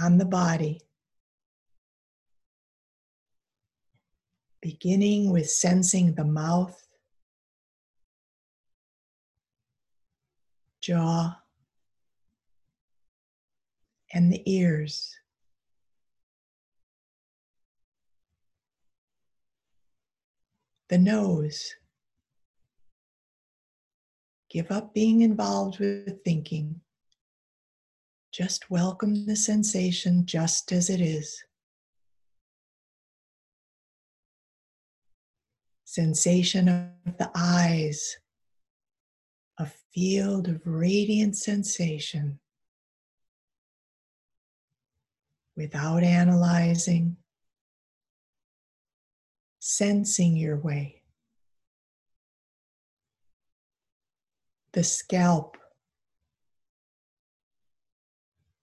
on 0.00 0.16
the 0.16 0.24
body. 0.24 0.80
Beginning 4.60 5.32
with 5.32 5.50
sensing 5.50 6.14
the 6.14 6.24
mouth, 6.24 6.86
jaw, 10.82 11.38
and 14.12 14.32
the 14.32 14.42
ears. 14.44 15.16
The 20.88 20.98
nose. 20.98 21.74
Give 24.50 24.70
up 24.70 24.92
being 24.92 25.22
involved 25.22 25.78
with 25.78 26.22
thinking. 26.24 26.82
Just 28.32 28.70
welcome 28.70 29.24
the 29.24 29.36
sensation 29.36 30.26
just 30.26 30.72
as 30.72 30.90
it 30.90 31.00
is. 31.00 31.42
Sensation 35.84 36.68
of 36.68 37.16
the 37.18 37.30
eyes, 37.34 38.16
a 39.58 39.66
field 39.94 40.48
of 40.48 40.60
radiant 40.64 41.36
sensation 41.36 42.38
without 45.56 46.02
analyzing, 46.02 47.16
sensing 49.58 50.36
your 50.36 50.56
way. 50.56 51.02
The 54.72 54.82
scalp, 54.82 55.58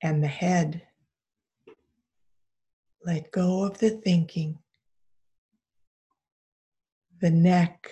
and 0.02 0.24
the 0.24 0.28
head. 0.28 0.82
Let 3.06 3.32
go 3.32 3.64
of 3.64 3.78
the 3.80 3.92
thinking. 3.92 4.60
The 7.22 7.32
neck, 7.32 7.92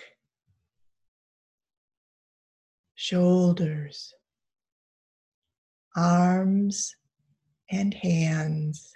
shoulders, 3.00 4.12
arms, 5.94 6.96
and 7.70 7.94
hands. 7.94 8.92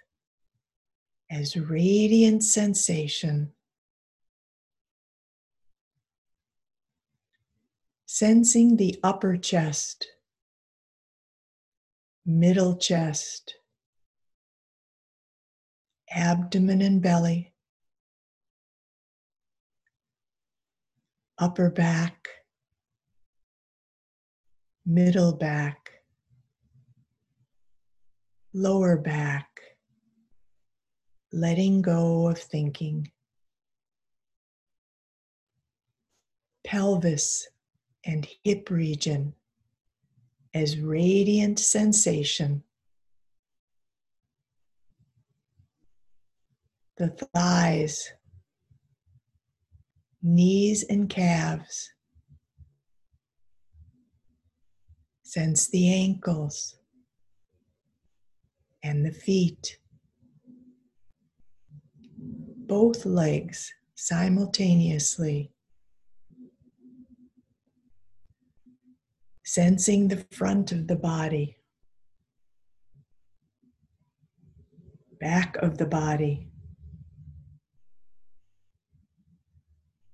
as 1.30 1.56
radiant 1.56 2.42
sensation. 2.44 3.52
Sensing 8.04 8.76
the 8.76 8.98
upper 9.02 9.38
chest, 9.38 10.08
middle 12.26 12.76
chest, 12.76 13.54
abdomen 16.10 16.82
and 16.82 17.00
belly, 17.00 17.54
upper 21.38 21.70
back, 21.70 22.28
middle 24.84 25.32
back, 25.32 25.92
lower 28.52 28.96
back, 28.96 29.48
letting 31.32 31.82
go 31.82 32.28
of 32.28 32.38
thinking, 32.38 33.10
pelvis 36.64 37.48
and 38.04 38.26
hip 38.44 38.70
region 38.70 39.34
as 40.54 40.78
radiant 40.78 41.58
sensation. 41.58 42.62
The 46.98 47.08
thighs, 47.08 48.12
knees, 50.22 50.84
and 50.84 51.08
calves. 51.08 51.91
Sense 55.32 55.66
the 55.70 55.90
ankles 55.90 56.76
and 58.82 59.02
the 59.02 59.12
feet. 59.12 59.78
Both 62.18 63.06
legs 63.06 63.72
simultaneously. 63.94 65.54
Sensing 69.42 70.08
the 70.08 70.22
front 70.32 70.70
of 70.70 70.86
the 70.86 70.96
body, 70.96 71.56
back 75.18 75.56
of 75.62 75.78
the 75.78 75.86
body, 75.86 76.50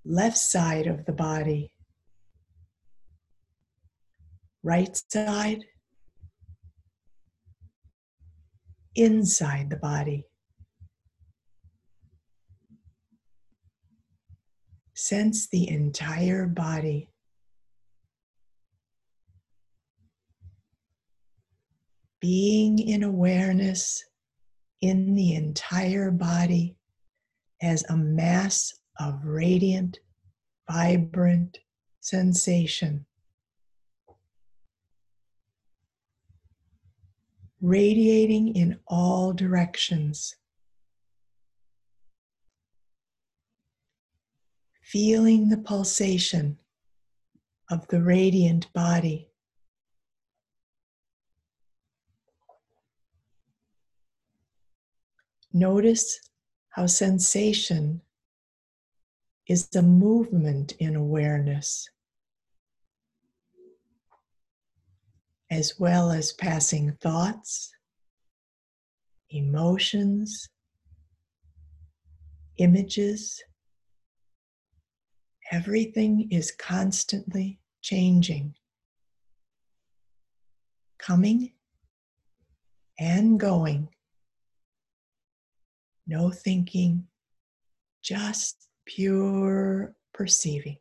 left 0.05 0.39
side 0.39 0.87
of 0.87 1.07
the 1.07 1.13
body, 1.13 1.73
right 4.62 5.00
side, 5.11 5.65
inside 8.95 9.71
the 9.71 9.77
body. 9.77 10.25
Sense 14.95 15.49
the 15.49 15.69
entire 15.69 16.47
body. 16.47 17.09
Being 22.21 22.81
in 22.81 23.05
awareness 23.05 24.05
in 24.81 25.15
the 25.15 25.35
entire 25.35 26.11
body 26.11 26.77
as 27.62 27.85
a 27.88 27.97
mass 27.97 28.73
of 28.99 29.25
radiant, 29.25 29.99
vibrant 30.69 31.59
sensation. 32.00 33.07
Radiating 37.61 38.55
in 38.55 38.79
all 38.87 39.33
directions. 39.33 40.37
Feeling 44.83 45.49
the 45.49 45.59
pulsation 45.59 46.59
of 47.71 47.87
the 47.89 48.00
radiant 48.00 48.73
body. 48.73 49.28
Notice 55.52 56.21
how 56.71 56.87
sensation 56.87 58.00
is 59.47 59.69
the 59.69 59.82
movement 59.82 60.73
in 60.78 60.95
awareness. 60.95 61.89
As 65.50 65.75
well 65.78 66.11
as 66.11 66.32
passing 66.32 66.93
thoughts, 67.00 67.71
emotions, 69.30 70.49
images. 72.58 73.43
Everything 75.50 76.28
is 76.30 76.50
constantly 76.52 77.58
changing, 77.80 78.54
coming 80.99 81.52
and 82.99 83.41
going. 83.41 83.89
No 86.06 86.30
thinking, 86.30 87.06
just 88.02 88.69
pure 88.87 89.95
perceiving. 90.13 90.78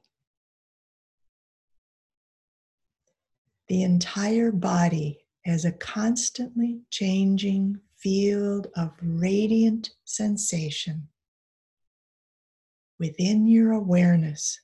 The 3.67 3.83
entire 3.83 4.51
body 4.51 5.19
as 5.45 5.65
a 5.65 5.71
constantly 5.71 6.81
changing 6.89 7.79
field 7.97 8.67
of 8.75 8.91
radiant 9.01 9.89
sensation 10.05 11.07
within 12.99 13.47
your 13.47 13.71
awareness. 13.71 14.59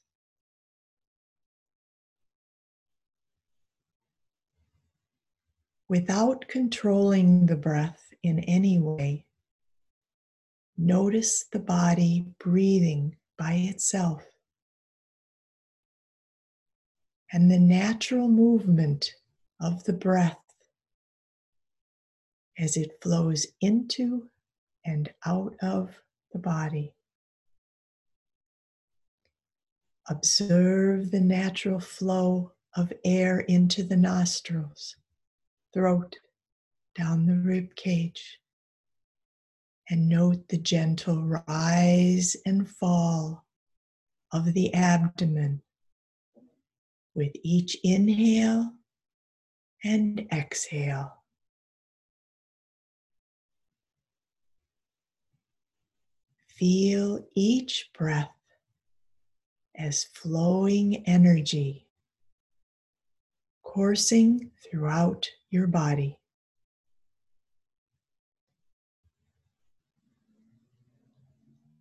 Without 5.89 6.47
controlling 6.47 7.45
the 7.45 7.55
breath 7.55 8.13
in 8.23 8.39
any 8.39 8.79
way, 8.79 9.25
notice 10.77 11.45
the 11.51 11.59
body 11.59 12.25
breathing 12.39 13.15
by 13.37 13.53
itself 13.53 14.32
and 17.33 17.49
the 17.49 17.59
natural 17.59 18.27
movement 18.27 19.15
of 19.59 19.83
the 19.85 19.93
breath 19.93 20.37
as 22.59 22.77
it 22.77 22.91
flows 23.01 23.47
into 23.59 24.29
and 24.85 25.11
out 25.25 25.55
of 25.63 25.99
the 26.31 26.37
body. 26.37 26.93
Observe 30.07 31.09
the 31.09 31.19
natural 31.19 31.79
flow 31.79 32.51
of 32.75 32.93
air 33.03 33.39
into 33.39 33.81
the 33.81 33.97
nostrils, 33.97 34.95
throat, 35.73 36.15
down 36.95 37.25
the 37.25 37.37
rib 37.37 37.75
cage, 37.75 38.39
and 39.89 40.07
note 40.07 40.47
the 40.49 40.57
gentle 40.57 41.23
rise 41.23 42.35
and 42.45 42.69
fall 42.69 43.43
of 44.31 44.53
the 44.53 44.71
abdomen 44.73 45.63
with 47.15 47.31
each 47.43 47.77
inhale 47.83 48.71
and 49.83 50.27
exhale. 50.31 51.11
Feel 56.47 57.25
each 57.35 57.89
breath 57.97 58.29
as 59.75 60.03
flowing 60.03 61.03
energy 61.07 61.87
coursing 63.73 64.51
throughout 64.63 65.27
your 65.49 65.65
body. 65.65 66.19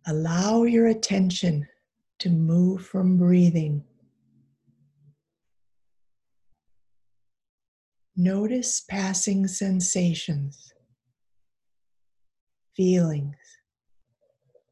Allow 0.07 0.63
your 0.63 0.87
attention 0.87 1.67
to 2.19 2.29
move 2.29 2.83
from 2.83 3.17
breathing 3.17 3.83
Notice 8.15 8.81
passing 8.81 9.47
sensations, 9.47 10.71
feelings, 12.75 13.35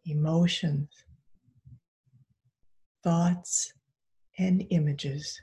emotions, 0.06 0.90
thoughts, 3.04 3.74
and 4.38 4.66
images 4.70 5.42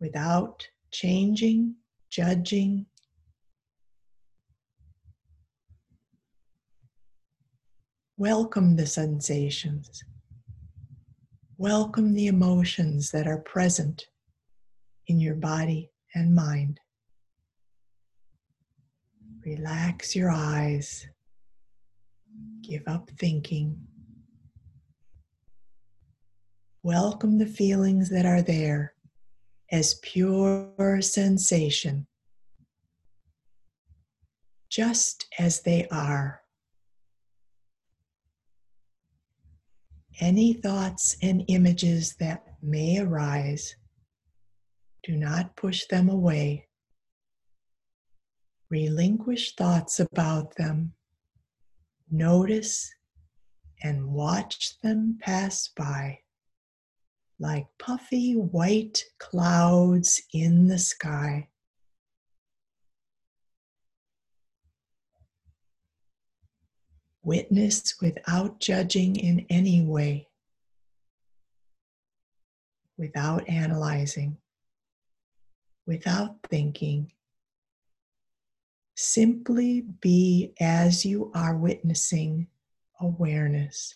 without 0.00 0.68
changing, 0.92 1.74
judging, 2.08 2.86
Welcome 8.20 8.74
the 8.74 8.86
sensations. 8.86 10.02
Welcome 11.56 12.14
the 12.14 12.26
emotions 12.26 13.12
that 13.12 13.28
are 13.28 13.38
present 13.38 14.08
in 15.08 15.18
your 15.18 15.34
body 15.34 15.90
and 16.14 16.34
mind. 16.34 16.78
Relax 19.44 20.14
your 20.14 20.30
eyes 20.30 21.06
Give 22.62 22.82
up 22.86 23.08
thinking. 23.18 23.78
Welcome 26.82 27.38
the 27.38 27.46
feelings 27.46 28.10
that 28.10 28.26
are 28.26 28.42
there 28.42 28.92
as 29.72 29.94
pure 30.02 31.00
sensation, 31.00 32.06
just 34.70 35.26
as 35.38 35.62
they 35.62 35.88
are. 35.90 36.42
Any 40.20 40.52
thoughts 40.52 41.16
and 41.22 41.44
images 41.48 42.16
that 42.16 42.44
may 42.60 42.98
arise, 42.98 43.76
do 45.08 45.16
not 45.16 45.56
push 45.56 45.86
them 45.86 46.10
away. 46.10 46.66
Relinquish 48.68 49.54
thoughts 49.54 50.00
about 50.00 50.56
them. 50.56 50.92
Notice 52.10 52.92
and 53.82 54.12
watch 54.12 54.78
them 54.82 55.16
pass 55.18 55.68
by 55.74 56.18
like 57.38 57.68
puffy 57.78 58.34
white 58.34 59.02
clouds 59.18 60.20
in 60.34 60.66
the 60.66 60.78
sky. 60.78 61.48
Witness 67.22 67.94
without 68.02 68.60
judging 68.60 69.16
in 69.16 69.46
any 69.48 69.82
way, 69.82 70.28
without 72.98 73.48
analyzing, 73.48 74.36
without 75.88 76.36
thinking. 76.50 77.10
Simply 78.94 79.80
be 79.80 80.52
as 80.60 81.04
you 81.04 81.32
are 81.34 81.56
witnessing 81.56 82.46
awareness. 83.00 83.94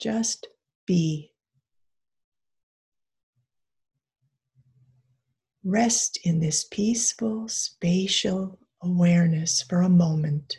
Just 0.00 0.48
be. 0.84 1.30
Rest 5.64 6.18
in 6.24 6.40
this 6.40 6.64
peaceful, 6.64 7.46
spatial 7.46 8.58
awareness 8.82 9.62
for 9.62 9.82
a 9.82 9.88
moment. 9.88 10.58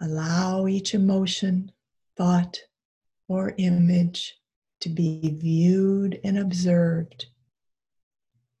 Allow 0.00 0.66
each 0.66 0.94
emotion, 0.94 1.70
thought, 2.16 2.58
or 3.28 3.54
image 3.56 4.34
to 4.86 4.92
be 4.92 5.36
viewed 5.40 6.20
and 6.22 6.38
observed 6.38 7.26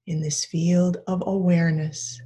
in 0.08 0.20
this 0.20 0.44
field 0.44 0.96
of 1.06 1.22
awareness. 1.24 2.20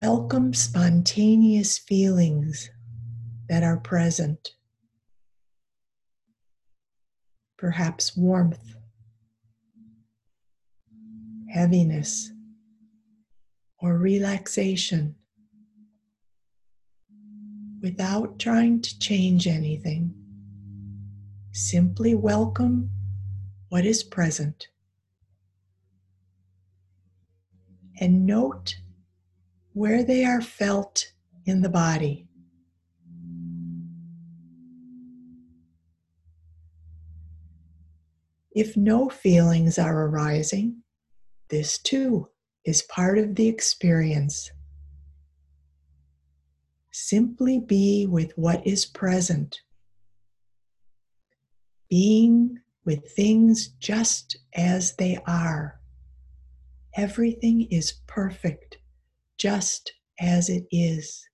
Welcome 0.00 0.54
spontaneous 0.54 1.76
feelings 1.76 2.70
that 3.50 3.62
are 3.62 3.76
present. 3.76 4.52
Perhaps 7.58 8.16
warmth, 8.16 8.76
heaviness, 11.52 12.30
or 13.78 13.98
relaxation 13.98 15.17
without 17.80 18.38
trying 18.38 18.80
to 18.82 18.98
change 18.98 19.46
anything. 19.46 20.14
Simply 21.52 22.14
welcome 22.14 22.90
what 23.68 23.84
is 23.84 24.02
present 24.02 24.68
and 28.00 28.26
note 28.26 28.76
where 29.72 30.02
they 30.02 30.24
are 30.24 30.40
felt 30.40 31.12
in 31.44 31.62
the 31.62 31.68
body. 31.68 32.26
If 38.50 38.76
no 38.76 39.08
feelings 39.08 39.78
are 39.78 40.06
arising, 40.06 40.82
this 41.48 41.78
too 41.78 42.28
is 42.64 42.82
part 42.82 43.18
of 43.18 43.36
the 43.36 43.46
experience. 43.46 44.50
Simply 47.00 47.60
be 47.60 48.06
with 48.06 48.32
what 48.36 48.66
is 48.66 48.84
present. 48.84 49.60
Being 51.88 52.58
with 52.84 53.12
things 53.12 53.68
just 53.78 54.36
as 54.56 54.96
they 54.96 55.16
are. 55.24 55.80
Everything 56.96 57.68
is 57.70 58.00
perfect, 58.08 58.78
just 59.38 59.92
as 60.18 60.48
it 60.48 60.66
is. 60.72 61.28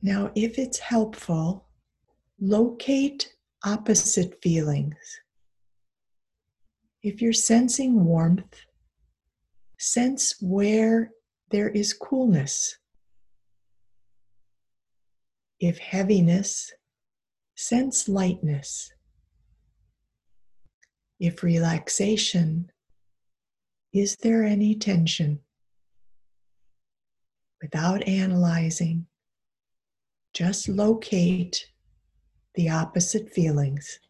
Now, 0.00 0.30
if 0.36 0.56
it's 0.56 0.78
helpful, 0.78 1.66
locate 2.40 3.34
opposite 3.64 4.40
feelings. 4.40 5.20
If 7.02 7.20
you're 7.20 7.32
sensing 7.32 8.04
warmth, 8.04 8.54
sense 9.78 10.34
where 10.40 11.10
there 11.50 11.68
is 11.68 11.92
coolness. 11.92 12.78
If 15.60 15.78
heaviness, 15.78 16.72
sense 17.56 18.08
lightness. 18.08 18.90
If 21.20 21.42
relaxation, 21.42 22.70
is 23.92 24.16
there 24.22 24.42
any 24.44 24.74
tension? 24.74 25.40
Without 27.62 28.06
analyzing, 28.06 29.06
just 30.34 30.68
locate 30.68 31.70
the 32.56 32.68
opposite 32.68 33.32
feelings 33.32 34.00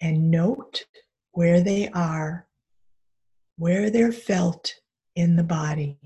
and 0.00 0.30
note 0.30 0.86
where 1.32 1.60
they 1.60 1.88
are, 1.90 2.48
where 3.62 3.90
they're 3.90 4.10
felt 4.10 4.74
in 5.14 5.36
the 5.36 5.42
body. 5.44 5.96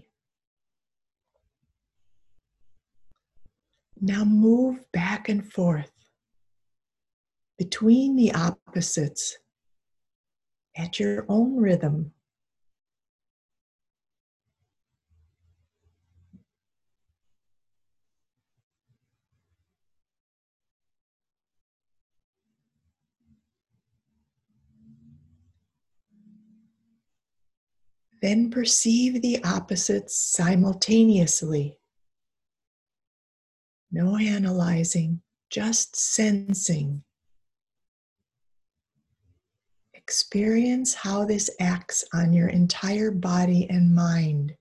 Now 3.99 4.27
move 4.27 4.85
back 4.93 5.31
and 5.31 5.51
forth 5.51 5.91
between 7.57 8.15
the 8.15 8.35
opposites 8.35 9.39
at 10.77 11.01
your 11.01 11.25
own 11.31 11.57
rhythm. 11.57 12.13
Then 28.27 28.51
perceive 28.51 29.23
the 29.23 29.41
opposites 29.45 30.17
simultaneously. 30.17 31.79
No 33.93 34.17
analyzing, 34.17 35.23
just 35.49 35.95
sensing. 35.95 37.05
Experience 39.95 40.93
how 40.93 41.25
this 41.25 41.49
acts 41.61 42.05
on 42.13 42.33
your 42.33 42.49
entire 42.49 43.13
body 43.13 43.71
and 43.71 43.95
mind, 43.95 44.57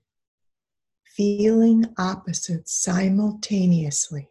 feeling 1.04 1.86
opposites 1.98 2.72
simultaneously. 2.72 4.28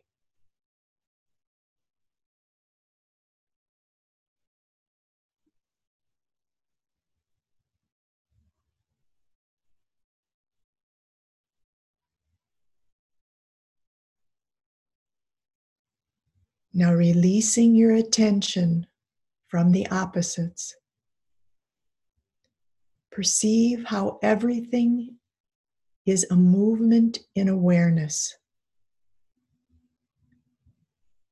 Now 16.78 16.94
releasing 16.94 17.74
your 17.74 17.96
attention 17.96 18.86
from 19.48 19.72
the 19.72 19.88
opposites. 19.88 20.76
Perceive 23.14 23.86
how 23.86 24.20
everything 24.22 25.16
is 26.06 26.28
a 26.30 26.36
movement 26.36 27.20
in 27.34 27.48
awareness. 27.48 28.36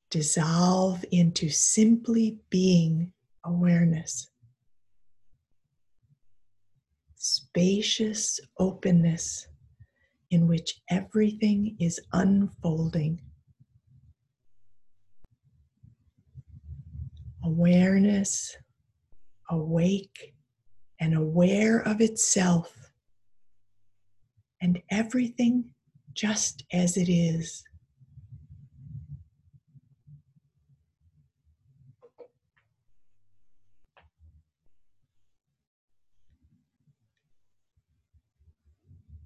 Dissolve 0.09 1.03
into 1.11 1.49
simply 1.49 2.39
being 2.49 3.11
awareness. 3.43 4.29
Spacious 7.17 8.39
openness 8.57 9.45
in 10.31 10.47
which 10.47 10.81
everything 10.89 11.75
is 11.81 11.99
unfolding. 12.13 13.19
Awareness, 17.43 18.55
awake, 19.49 20.33
and 20.99 21.15
aware 21.15 21.79
of 21.79 22.01
itself 22.01 22.91
and 24.61 24.81
everything 24.89 25.65
just 26.13 26.63
as 26.71 26.95
it 26.95 27.09
is. 27.11 27.63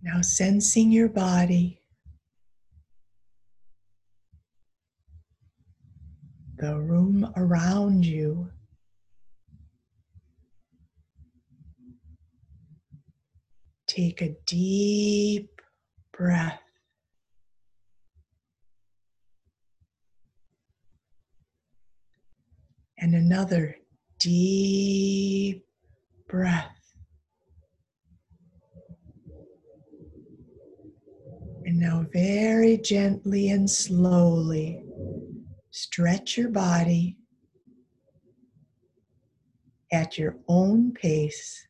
Now, 0.01 0.21
sensing 0.21 0.91
your 0.91 1.09
body, 1.09 1.76
the 6.57 6.79
room 6.79 7.31
around 7.35 8.05
you. 8.05 8.49
Take 13.87 14.21
a 14.21 14.35
deep 14.45 15.61
breath. 16.11 16.59
And 22.99 23.13
another 23.13 23.77
deep 24.19 25.63
breath. 26.27 26.73
And 31.65 31.79
now, 31.79 32.05
very 32.11 32.77
gently 32.77 33.49
and 33.49 33.69
slowly, 33.69 34.86
stretch 35.77 36.37
your 36.37 36.49
body 36.49 37.15
at 39.91 40.17
your 40.17 40.35
own 40.47 40.91
pace. 40.91 41.67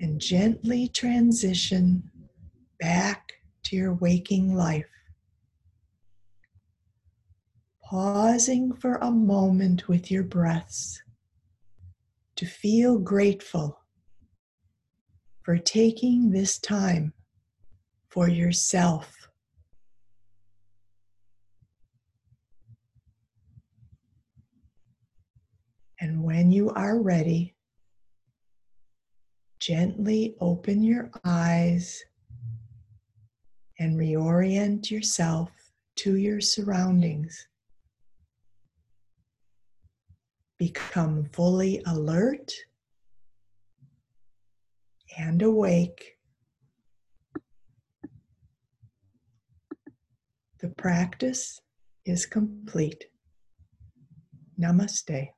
And 0.00 0.20
gently 0.20 0.86
transition 0.86 2.10
back 2.78 3.32
to 3.64 3.74
your 3.74 3.94
waking 3.94 4.54
life. 4.54 4.86
Pausing 7.82 8.72
for 8.72 8.96
a 8.96 9.10
moment 9.10 9.88
with 9.88 10.12
your 10.12 10.22
breaths 10.22 11.02
to 12.36 12.46
feel 12.46 12.98
grateful 12.98 13.80
for 15.42 15.58
taking 15.58 16.30
this 16.30 16.58
time 16.58 17.12
for 18.14 18.28
yourself. 18.28 19.13
And 26.04 26.22
when 26.22 26.52
you 26.52 26.68
are 26.68 26.98
ready, 27.00 27.54
gently 29.58 30.34
open 30.38 30.82
your 30.82 31.10
eyes 31.24 32.04
and 33.78 33.96
reorient 33.98 34.90
yourself 34.90 35.50
to 35.96 36.16
your 36.16 36.42
surroundings. 36.42 37.48
Become 40.58 41.24
fully 41.32 41.82
alert 41.86 42.52
and 45.16 45.40
awake. 45.40 46.18
The 50.60 50.68
practice 50.68 51.62
is 52.04 52.26
complete. 52.26 53.06
Namaste. 54.60 55.30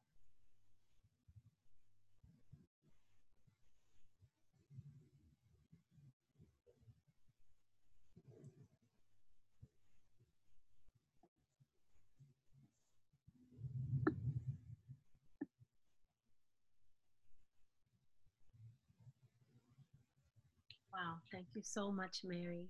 Wow, 20.97 21.19
thank 21.31 21.46
you 21.57 21.63
so 21.65 21.91
much, 21.91 22.19
Mary. 22.23 22.67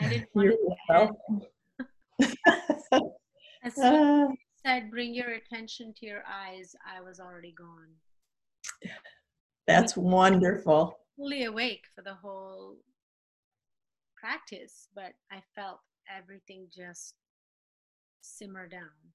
I 0.00 0.08
didn't 0.08 0.28
You're 0.34 0.54
welcome. 0.88 1.42
as 2.46 2.84
soon 2.88 3.12
as 3.64 3.76
you 3.76 3.84
uh, 3.84 4.28
said, 4.64 4.90
bring 4.90 5.12
your 5.12 5.30
attention 5.30 5.92
to 5.98 6.06
your 6.06 6.22
eyes, 6.26 6.74
I 6.86 7.02
was 7.02 7.18
already 7.20 7.52
gone. 7.52 7.90
That's 9.66 9.96
wonderful. 9.96 10.96
Fully 11.16 11.44
awake 11.44 11.84
for 11.94 12.02
the 12.02 12.14
whole 12.14 12.76
practice, 14.16 14.88
but 14.94 15.12
I 15.30 15.42
felt 15.54 15.80
everything 16.14 16.68
just 16.74 17.14
simmer 18.20 18.68
down, 18.68 19.12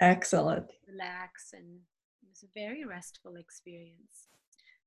Excellent. 0.00 0.66
relax, 0.88 1.52
and 1.52 1.80
it 2.22 2.28
was 2.28 2.44
a 2.44 2.52
very 2.54 2.84
restful 2.84 3.36
experience. 3.36 4.28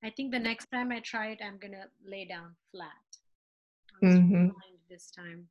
I 0.06 0.12
think 0.12 0.32
the 0.32 0.40
next 0.40 0.68
time 0.72 0.92
I 0.92 1.00
try 1.00 1.30
it, 1.30 1.40
I'm 1.44 1.58
gonna 1.58 1.88
lay 2.06 2.26
down 2.26 2.56
flat. 2.72 3.06
Mhm. 4.04 4.52
this 4.90 5.10
time. 5.10 5.50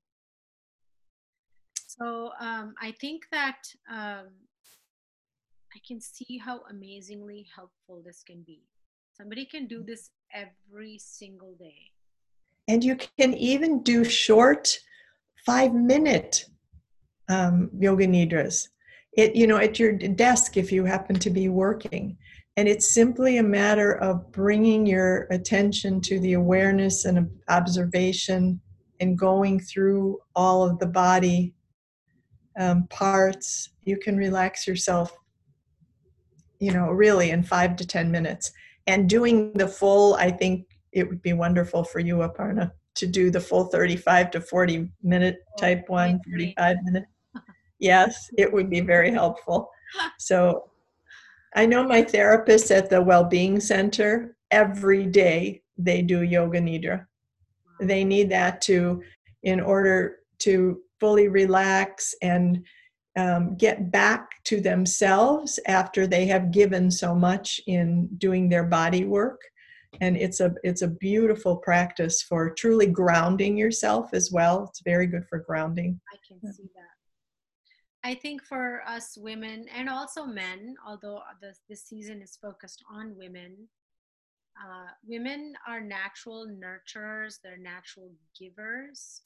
So 1.74 2.30
um, 2.38 2.74
I 2.80 2.92
think 3.00 3.22
that 3.32 3.62
um, 3.90 4.28
I 5.74 5.78
can 5.86 6.00
see 6.00 6.38
how 6.38 6.60
amazingly 6.70 7.46
helpful 7.54 8.02
this 8.04 8.22
can 8.22 8.42
be. 8.42 8.62
Somebody 9.16 9.44
can 9.44 9.66
do 9.66 9.82
this 9.82 10.10
every 10.32 10.98
single 10.98 11.54
day. 11.54 11.90
And 12.68 12.84
you 12.84 12.96
can 12.96 13.34
even 13.34 13.82
do 13.82 14.04
short 14.04 14.78
five 15.44 15.74
minute 15.74 16.44
um, 17.28 17.70
yoga 17.78 18.06
nidras. 18.06 18.68
It, 19.16 19.34
you 19.34 19.46
know, 19.46 19.56
at 19.56 19.78
your 19.78 19.92
desk 19.92 20.56
if 20.56 20.70
you 20.70 20.84
happen 20.84 21.18
to 21.18 21.30
be 21.30 21.48
working. 21.48 22.18
And 22.56 22.68
it's 22.68 22.88
simply 22.88 23.38
a 23.38 23.42
matter 23.42 23.92
of 23.92 24.30
bringing 24.30 24.86
your 24.86 25.26
attention 25.30 26.00
to 26.02 26.20
the 26.20 26.34
awareness 26.34 27.04
and 27.04 27.28
observation 27.48 28.60
and 29.00 29.18
going 29.18 29.58
through 29.58 30.20
all 30.36 30.62
of 30.62 30.78
the 30.78 30.86
body 30.86 31.54
um, 32.58 32.86
parts. 32.88 33.70
You 33.84 33.96
can 33.96 34.16
relax 34.16 34.68
yourself, 34.68 35.16
you 36.60 36.72
know, 36.72 36.90
really 36.90 37.30
in 37.30 37.42
five 37.42 37.74
to 37.76 37.86
10 37.86 38.10
minutes. 38.10 38.52
And 38.86 39.08
doing 39.08 39.52
the 39.54 39.66
full, 39.66 40.14
I 40.14 40.30
think 40.30 40.66
it 40.92 41.08
would 41.08 41.22
be 41.22 41.32
wonderful 41.32 41.82
for 41.82 41.98
you, 41.98 42.18
Aparna, 42.18 42.70
to 42.94 43.06
do 43.06 43.30
the 43.30 43.40
full 43.40 43.64
35 43.64 44.30
to 44.30 44.40
40 44.40 44.88
minute 45.02 45.38
type 45.58 45.88
one, 45.88 46.20
45 46.24 46.76
minute. 46.84 47.04
Yes, 47.80 48.30
it 48.38 48.50
would 48.50 48.70
be 48.70 48.80
very 48.80 49.10
helpful. 49.10 49.68
So 50.18 50.70
I 51.54 51.66
know 51.66 51.84
my 51.84 52.02
therapists 52.02 52.74
at 52.74 52.90
the 52.90 53.00
Wellbeing 53.00 53.60
Center, 53.60 54.36
every 54.50 55.06
day 55.06 55.62
they 55.78 56.02
do 56.02 56.22
yoga 56.22 56.60
nidra. 56.60 57.06
They 57.80 58.04
need 58.04 58.30
that 58.30 58.60
to, 58.62 59.02
in 59.42 59.60
order 59.60 60.18
to 60.40 60.80
fully 61.00 61.28
relax 61.28 62.14
and 62.22 62.64
um, 63.16 63.56
get 63.56 63.90
back 63.92 64.30
to 64.44 64.60
themselves 64.60 65.60
after 65.66 66.06
they 66.06 66.26
have 66.26 66.50
given 66.50 66.90
so 66.90 67.14
much 67.14 67.60
in 67.66 68.08
doing 68.18 68.48
their 68.48 68.64
body 68.64 69.04
work. 69.04 69.40
And 70.00 70.16
it's 70.16 70.40
a 70.40 70.52
it's 70.64 70.82
a 70.82 70.88
beautiful 70.88 71.58
practice 71.58 72.20
for 72.20 72.50
truly 72.50 72.86
grounding 72.86 73.56
yourself 73.56 74.12
as 74.12 74.32
well. 74.32 74.64
It's 74.68 74.82
very 74.84 75.06
good 75.06 75.24
for 75.28 75.38
grounding. 75.38 76.00
I 76.12 76.16
can 76.26 76.52
see 76.52 76.68
that. 76.74 76.93
I 78.04 78.14
think 78.14 78.42
for 78.42 78.82
us 78.86 79.16
women 79.16 79.66
and 79.74 79.88
also 79.88 80.26
men, 80.26 80.76
although 80.86 81.20
this, 81.40 81.60
this 81.68 81.84
season 81.84 82.20
is 82.20 82.36
focused 82.36 82.84
on 82.92 83.16
women, 83.16 83.56
uh, 84.62 84.90
women 85.06 85.54
are 85.66 85.80
natural 85.80 86.46
nurturers, 86.46 87.38
they're 87.42 87.56
natural 87.56 88.12
givers. 88.38 89.22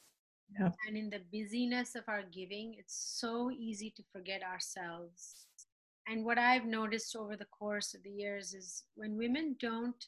Yeah. 0.59 0.71
And 0.87 0.97
in 0.97 1.11
the 1.11 1.21
busyness 1.33 1.97
of 1.97 2.05
our 2.07 2.23
giving, 2.23 2.77
it's 2.79 3.19
so 3.21 3.51
easy 3.51 3.93
to 3.97 4.03
forget 4.12 4.43
ourselves. 4.43 5.47
And 6.07 6.25
what 6.25 6.38
I've 6.38 6.64
noticed 6.64 7.17
over 7.17 7.37
the 7.37 7.47
course 7.47 7.95
of 7.95 8.03
the 8.03 8.11
years 8.11 8.55
is 8.55 8.85
when 8.95 9.19
women 9.19 9.57
don't 9.61 10.07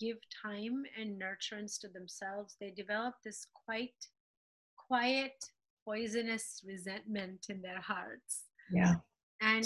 give 0.00 0.16
time 0.42 0.82
and 0.98 1.20
nurturance 1.20 1.78
to 1.80 1.88
themselves, 1.88 2.56
they 2.58 2.70
develop 2.70 3.14
this 3.24 3.46
quite 3.66 4.06
quiet, 4.76 5.44
poisonous 5.88 6.62
resentment 6.66 7.46
in 7.48 7.58
their 7.62 7.80
hearts. 7.80 8.32
yeah 8.70 8.94
And 9.40 9.64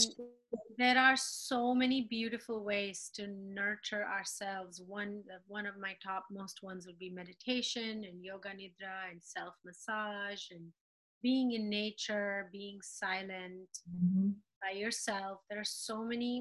there 0.78 0.98
are 1.06 1.16
so 1.16 1.74
many 1.82 1.98
beautiful 2.18 2.58
ways 2.70 3.10
to 3.16 3.22
nurture 3.60 4.04
ourselves. 4.16 4.74
One, 4.86 5.12
one 5.46 5.66
of 5.66 5.76
my 5.86 5.94
top 6.08 6.24
most 6.30 6.56
ones 6.62 6.86
would 6.86 6.98
be 6.98 7.10
meditation 7.22 8.04
and 8.08 8.16
yoga 8.30 8.50
nidra 8.60 8.98
and 9.10 9.20
self 9.36 9.54
massage 9.64 10.44
and 10.54 10.64
being 11.22 11.48
in 11.52 11.64
nature, 11.82 12.48
being 12.52 12.78
silent 12.82 13.70
Mm-hmm. 13.96 14.30
by 14.62 14.72
yourself. 14.82 15.36
There 15.48 15.60
are 15.64 15.74
so 15.88 15.96
many, 16.12 16.34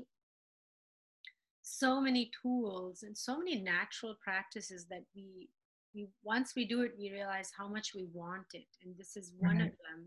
so 1.61 2.01
many 2.07 2.23
tools 2.41 3.03
and 3.05 3.15
so 3.17 3.33
many 3.41 3.55
natural 3.75 4.15
practices 4.27 4.81
that 4.91 5.05
we, 5.15 5.49
we 5.93 6.07
once 6.23 6.53
we 6.55 6.65
do 6.65 6.81
it, 6.81 6.93
we 6.97 7.11
realize 7.11 7.51
how 7.57 7.67
much 7.67 7.93
we 7.95 8.07
want 8.13 8.45
it. 8.53 8.67
And 8.83 8.95
this 8.97 9.17
is 9.17 9.33
one 9.39 9.61
of 9.61 9.67
them. 9.67 10.05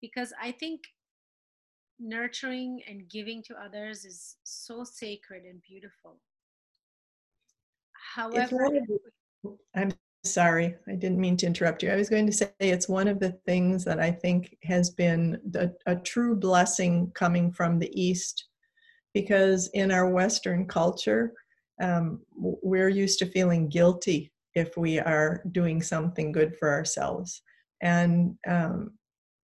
Because 0.00 0.32
I 0.40 0.52
think 0.52 0.82
nurturing 1.98 2.80
and 2.88 3.08
giving 3.08 3.42
to 3.44 3.54
others 3.60 4.04
is 4.04 4.36
so 4.44 4.84
sacred 4.84 5.44
and 5.44 5.60
beautiful. 5.62 6.20
However, 8.14 8.68
the- 8.70 9.58
I'm 9.74 9.92
sorry, 10.24 10.76
I 10.88 10.94
didn't 10.94 11.20
mean 11.20 11.36
to 11.38 11.46
interrupt 11.46 11.82
you. 11.82 11.90
I 11.90 11.96
was 11.96 12.08
going 12.08 12.26
to 12.26 12.32
say 12.32 12.52
it's 12.60 12.88
one 12.88 13.08
of 13.08 13.20
the 13.20 13.32
things 13.46 13.84
that 13.84 14.00
I 14.00 14.10
think 14.10 14.56
has 14.64 14.90
been 14.90 15.40
a, 15.54 15.70
a 15.86 15.96
true 15.96 16.36
blessing 16.36 17.10
coming 17.14 17.52
from 17.52 17.78
the 17.78 17.90
East, 18.00 18.46
because 19.14 19.68
in 19.74 19.90
our 19.90 20.10
Western 20.10 20.66
culture, 20.66 21.32
um, 21.80 22.20
we're 22.34 22.88
used 22.88 23.20
to 23.20 23.26
feeling 23.26 23.68
guilty 23.68 24.32
if 24.58 24.76
we 24.76 24.98
are 24.98 25.42
doing 25.52 25.82
something 25.82 26.32
good 26.32 26.56
for 26.56 26.70
ourselves. 26.70 27.42
And 27.80 28.36
um, 28.46 28.92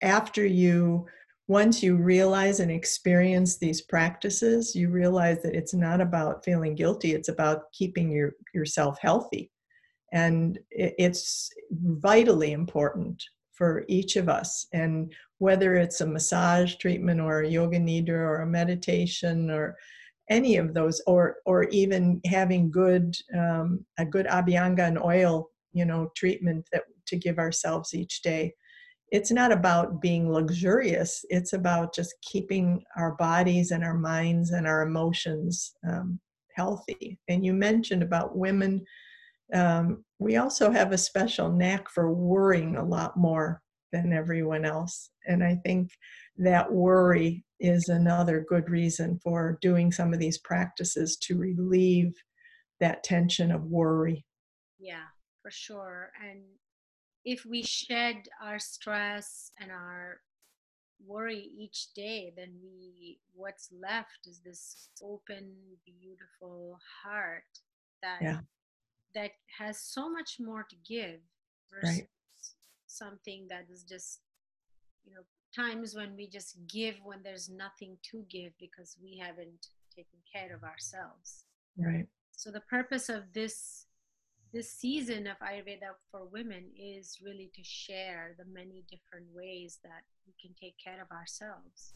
after 0.02 0.44
you, 0.44 1.06
once 1.46 1.82
you 1.82 1.96
realize 1.96 2.60
and 2.60 2.70
experience 2.70 3.58
these 3.58 3.82
practices, 3.82 4.74
you 4.74 4.90
realize 4.90 5.42
that 5.42 5.54
it's 5.54 5.74
not 5.74 6.00
about 6.00 6.44
feeling 6.44 6.74
guilty, 6.74 7.12
it's 7.14 7.28
about 7.28 7.72
keeping 7.72 8.10
your, 8.10 8.34
yourself 8.54 8.98
healthy. 9.00 9.50
And 10.12 10.58
it's 10.70 11.50
vitally 11.70 12.52
important 12.52 13.22
for 13.52 13.84
each 13.88 14.16
of 14.16 14.28
us. 14.28 14.66
And 14.72 15.12
whether 15.38 15.74
it's 15.74 16.00
a 16.00 16.06
massage 16.06 16.76
treatment 16.76 17.20
or 17.20 17.40
a 17.40 17.48
yoga 17.48 17.78
nidra 17.78 18.10
or 18.10 18.42
a 18.42 18.46
meditation 18.46 19.50
or 19.50 19.76
any 20.30 20.56
of 20.56 20.74
those, 20.74 21.02
or 21.06 21.36
or 21.46 21.64
even 21.64 22.20
having 22.26 22.70
good 22.70 23.16
um, 23.36 23.84
a 23.98 24.04
good 24.04 24.26
abhyanga 24.26 24.86
and 24.86 24.98
oil, 24.98 25.50
you 25.72 25.84
know, 25.84 26.10
treatment 26.16 26.66
that 26.72 26.84
to 27.06 27.16
give 27.16 27.38
ourselves 27.38 27.94
each 27.94 28.22
day. 28.22 28.52
It's 29.12 29.30
not 29.30 29.52
about 29.52 30.00
being 30.00 30.32
luxurious. 30.32 31.24
It's 31.28 31.52
about 31.52 31.94
just 31.94 32.14
keeping 32.22 32.82
our 32.96 33.12
bodies 33.16 33.70
and 33.70 33.84
our 33.84 33.94
minds 33.94 34.50
and 34.50 34.66
our 34.66 34.82
emotions 34.82 35.74
um, 35.88 36.18
healthy. 36.56 37.18
And 37.28 37.44
you 37.44 37.52
mentioned 37.52 38.02
about 38.02 38.36
women 38.36 38.84
um, 39.52 40.04
we 40.18 40.36
also 40.36 40.70
have 40.70 40.92
a 40.92 40.98
special 40.98 41.50
knack 41.50 41.88
for 41.90 42.12
worrying 42.12 42.76
a 42.76 42.84
lot 42.84 43.16
more 43.16 43.60
than 43.92 44.12
everyone 44.12 44.64
else. 44.64 45.10
And 45.26 45.44
I 45.44 45.56
think 45.64 45.90
that 46.36 46.72
worry 46.72 47.44
is 47.60 47.88
another 47.88 48.44
good 48.48 48.68
reason 48.68 49.18
for 49.22 49.58
doing 49.60 49.92
some 49.92 50.12
of 50.12 50.18
these 50.18 50.38
practices 50.38 51.16
to 51.16 51.38
relieve 51.38 52.12
that 52.80 53.04
tension 53.04 53.52
of 53.52 53.64
worry. 53.64 54.24
Yeah, 54.78 55.04
for 55.42 55.50
sure. 55.50 56.10
And 56.22 56.42
if 57.24 57.44
we 57.46 57.62
shed 57.62 58.28
our 58.42 58.58
stress 58.58 59.52
and 59.60 59.70
our 59.70 60.20
worry 61.06 61.50
each 61.56 61.92
day, 61.94 62.32
then 62.36 62.54
we 62.62 63.18
what's 63.34 63.68
left 63.72 64.26
is 64.26 64.40
this 64.40 64.88
open, 65.02 65.54
beautiful 65.84 66.78
heart 67.02 67.44
that 68.02 68.20
Yeah. 68.22 68.40
that 69.14 69.32
has 69.58 69.80
so 69.80 70.10
much 70.10 70.36
more 70.40 70.64
to 70.68 70.76
give 70.86 71.20
versus 71.70 71.98
Right. 72.00 72.08
something 72.86 73.46
that 73.48 73.66
is 73.70 73.82
just 73.84 74.20
you 75.04 75.14
know 75.14 75.22
times 75.54 75.94
when 75.94 76.16
we 76.16 76.26
just 76.26 76.56
give 76.68 76.96
when 77.04 77.22
there's 77.22 77.48
nothing 77.48 77.96
to 78.10 78.24
give 78.30 78.52
because 78.58 78.96
we 79.02 79.16
haven't 79.18 79.68
taken 79.94 80.18
care 80.32 80.54
of 80.54 80.62
ourselves 80.64 81.44
Right. 81.76 82.06
so 82.32 82.50
the 82.50 82.60
purpose 82.60 83.08
of 83.08 83.32
this 83.32 83.86
this 84.52 84.70
season 84.70 85.26
of 85.26 85.36
ayurveda 85.38 85.90
for 86.10 86.26
women 86.26 86.64
is 86.78 87.18
really 87.24 87.50
to 87.54 87.62
share 87.64 88.34
the 88.38 88.44
many 88.52 88.84
different 88.90 89.26
ways 89.34 89.78
that 89.82 90.02
we 90.26 90.34
can 90.40 90.54
take 90.60 90.76
care 90.82 91.02
of 91.02 91.10
ourselves 91.10 91.94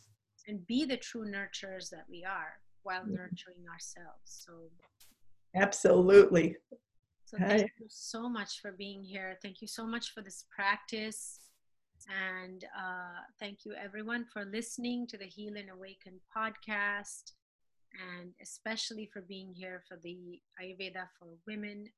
and 0.48 0.66
be 0.66 0.84
the 0.84 0.96
true 0.96 1.24
nurturers 1.24 1.88
that 1.90 2.06
we 2.10 2.24
are 2.24 2.54
while 2.82 3.06
nurturing 3.06 3.64
ourselves 3.72 4.24
so 4.24 4.52
Absolutely. 5.54 6.56
so 7.24 7.38
Hi. 7.38 7.48
thank 7.58 7.70
you 7.80 7.86
so 7.88 8.28
much 8.28 8.60
for 8.60 8.72
being 8.72 9.02
here 9.02 9.38
thank 9.42 9.60
you 9.62 9.68
so 9.68 9.86
much 9.86 10.12
for 10.12 10.22
this 10.22 10.44
practice 10.54 11.40
and 12.08 12.64
uh, 12.76 13.20
thank 13.38 13.64
you 13.64 13.74
everyone 13.74 14.24
for 14.32 14.44
listening 14.44 15.06
to 15.06 15.18
the 15.18 15.26
heal 15.26 15.56
and 15.56 15.70
awaken 15.70 16.14
podcast 16.36 17.32
and 17.92 18.32
especially 18.42 19.08
for 19.12 19.22
being 19.22 19.52
here 19.54 19.82
for 19.88 19.98
the 20.02 20.40
ayurveda 20.60 21.08
for 21.18 21.28
women 21.46 21.88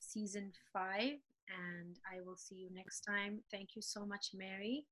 season 0.00 0.52
five. 0.72 1.18
And 1.48 1.96
I 2.12 2.20
will 2.24 2.36
see 2.36 2.56
you 2.56 2.68
next 2.74 3.00
time. 3.00 3.40
Thank 3.50 3.70
you 3.74 3.82
so 3.82 4.04
much, 4.04 4.30
Mary. 4.34 4.84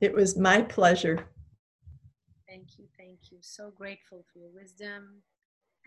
It 0.00 0.12
was 0.12 0.36
my 0.36 0.62
pleasure. 0.62 1.26
Thank 2.48 2.78
you. 2.78 2.86
Thank 2.96 3.18
you. 3.30 3.38
So 3.40 3.72
grateful 3.76 4.24
for 4.32 4.38
your 4.38 4.50
wisdom. 4.50 5.22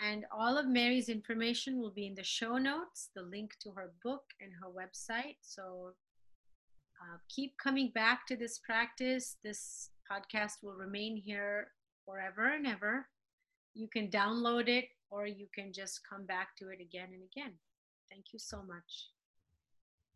And 0.03 0.25
all 0.35 0.57
of 0.57 0.67
Mary's 0.67 1.09
information 1.09 1.79
will 1.79 1.91
be 1.91 2.07
in 2.07 2.15
the 2.15 2.23
show 2.23 2.57
notes, 2.57 3.09
the 3.15 3.21
link 3.21 3.53
to 3.61 3.71
her 3.71 3.93
book 4.03 4.23
and 4.41 4.51
her 4.61 4.69
website. 4.69 5.37
So 5.41 5.93
uh, 7.01 7.17
keep 7.29 7.57
coming 7.57 7.91
back 7.93 8.27
to 8.27 8.35
this 8.35 8.59
practice. 8.59 9.37
This 9.43 9.89
podcast 10.11 10.63
will 10.63 10.73
remain 10.73 11.15
here 11.17 11.67
forever 12.05 12.53
and 12.53 12.67
ever. 12.67 13.07
You 13.73 13.87
can 13.87 14.09
download 14.09 14.67
it 14.67 14.85
or 15.09 15.25
you 15.25 15.47
can 15.53 15.73
just 15.73 16.01
come 16.07 16.25
back 16.25 16.55
to 16.59 16.69
it 16.69 16.79
again 16.81 17.09
and 17.13 17.23
again. 17.23 17.53
Thank 18.09 18.25
you 18.33 18.39
so 18.39 18.61
much. 18.63 19.09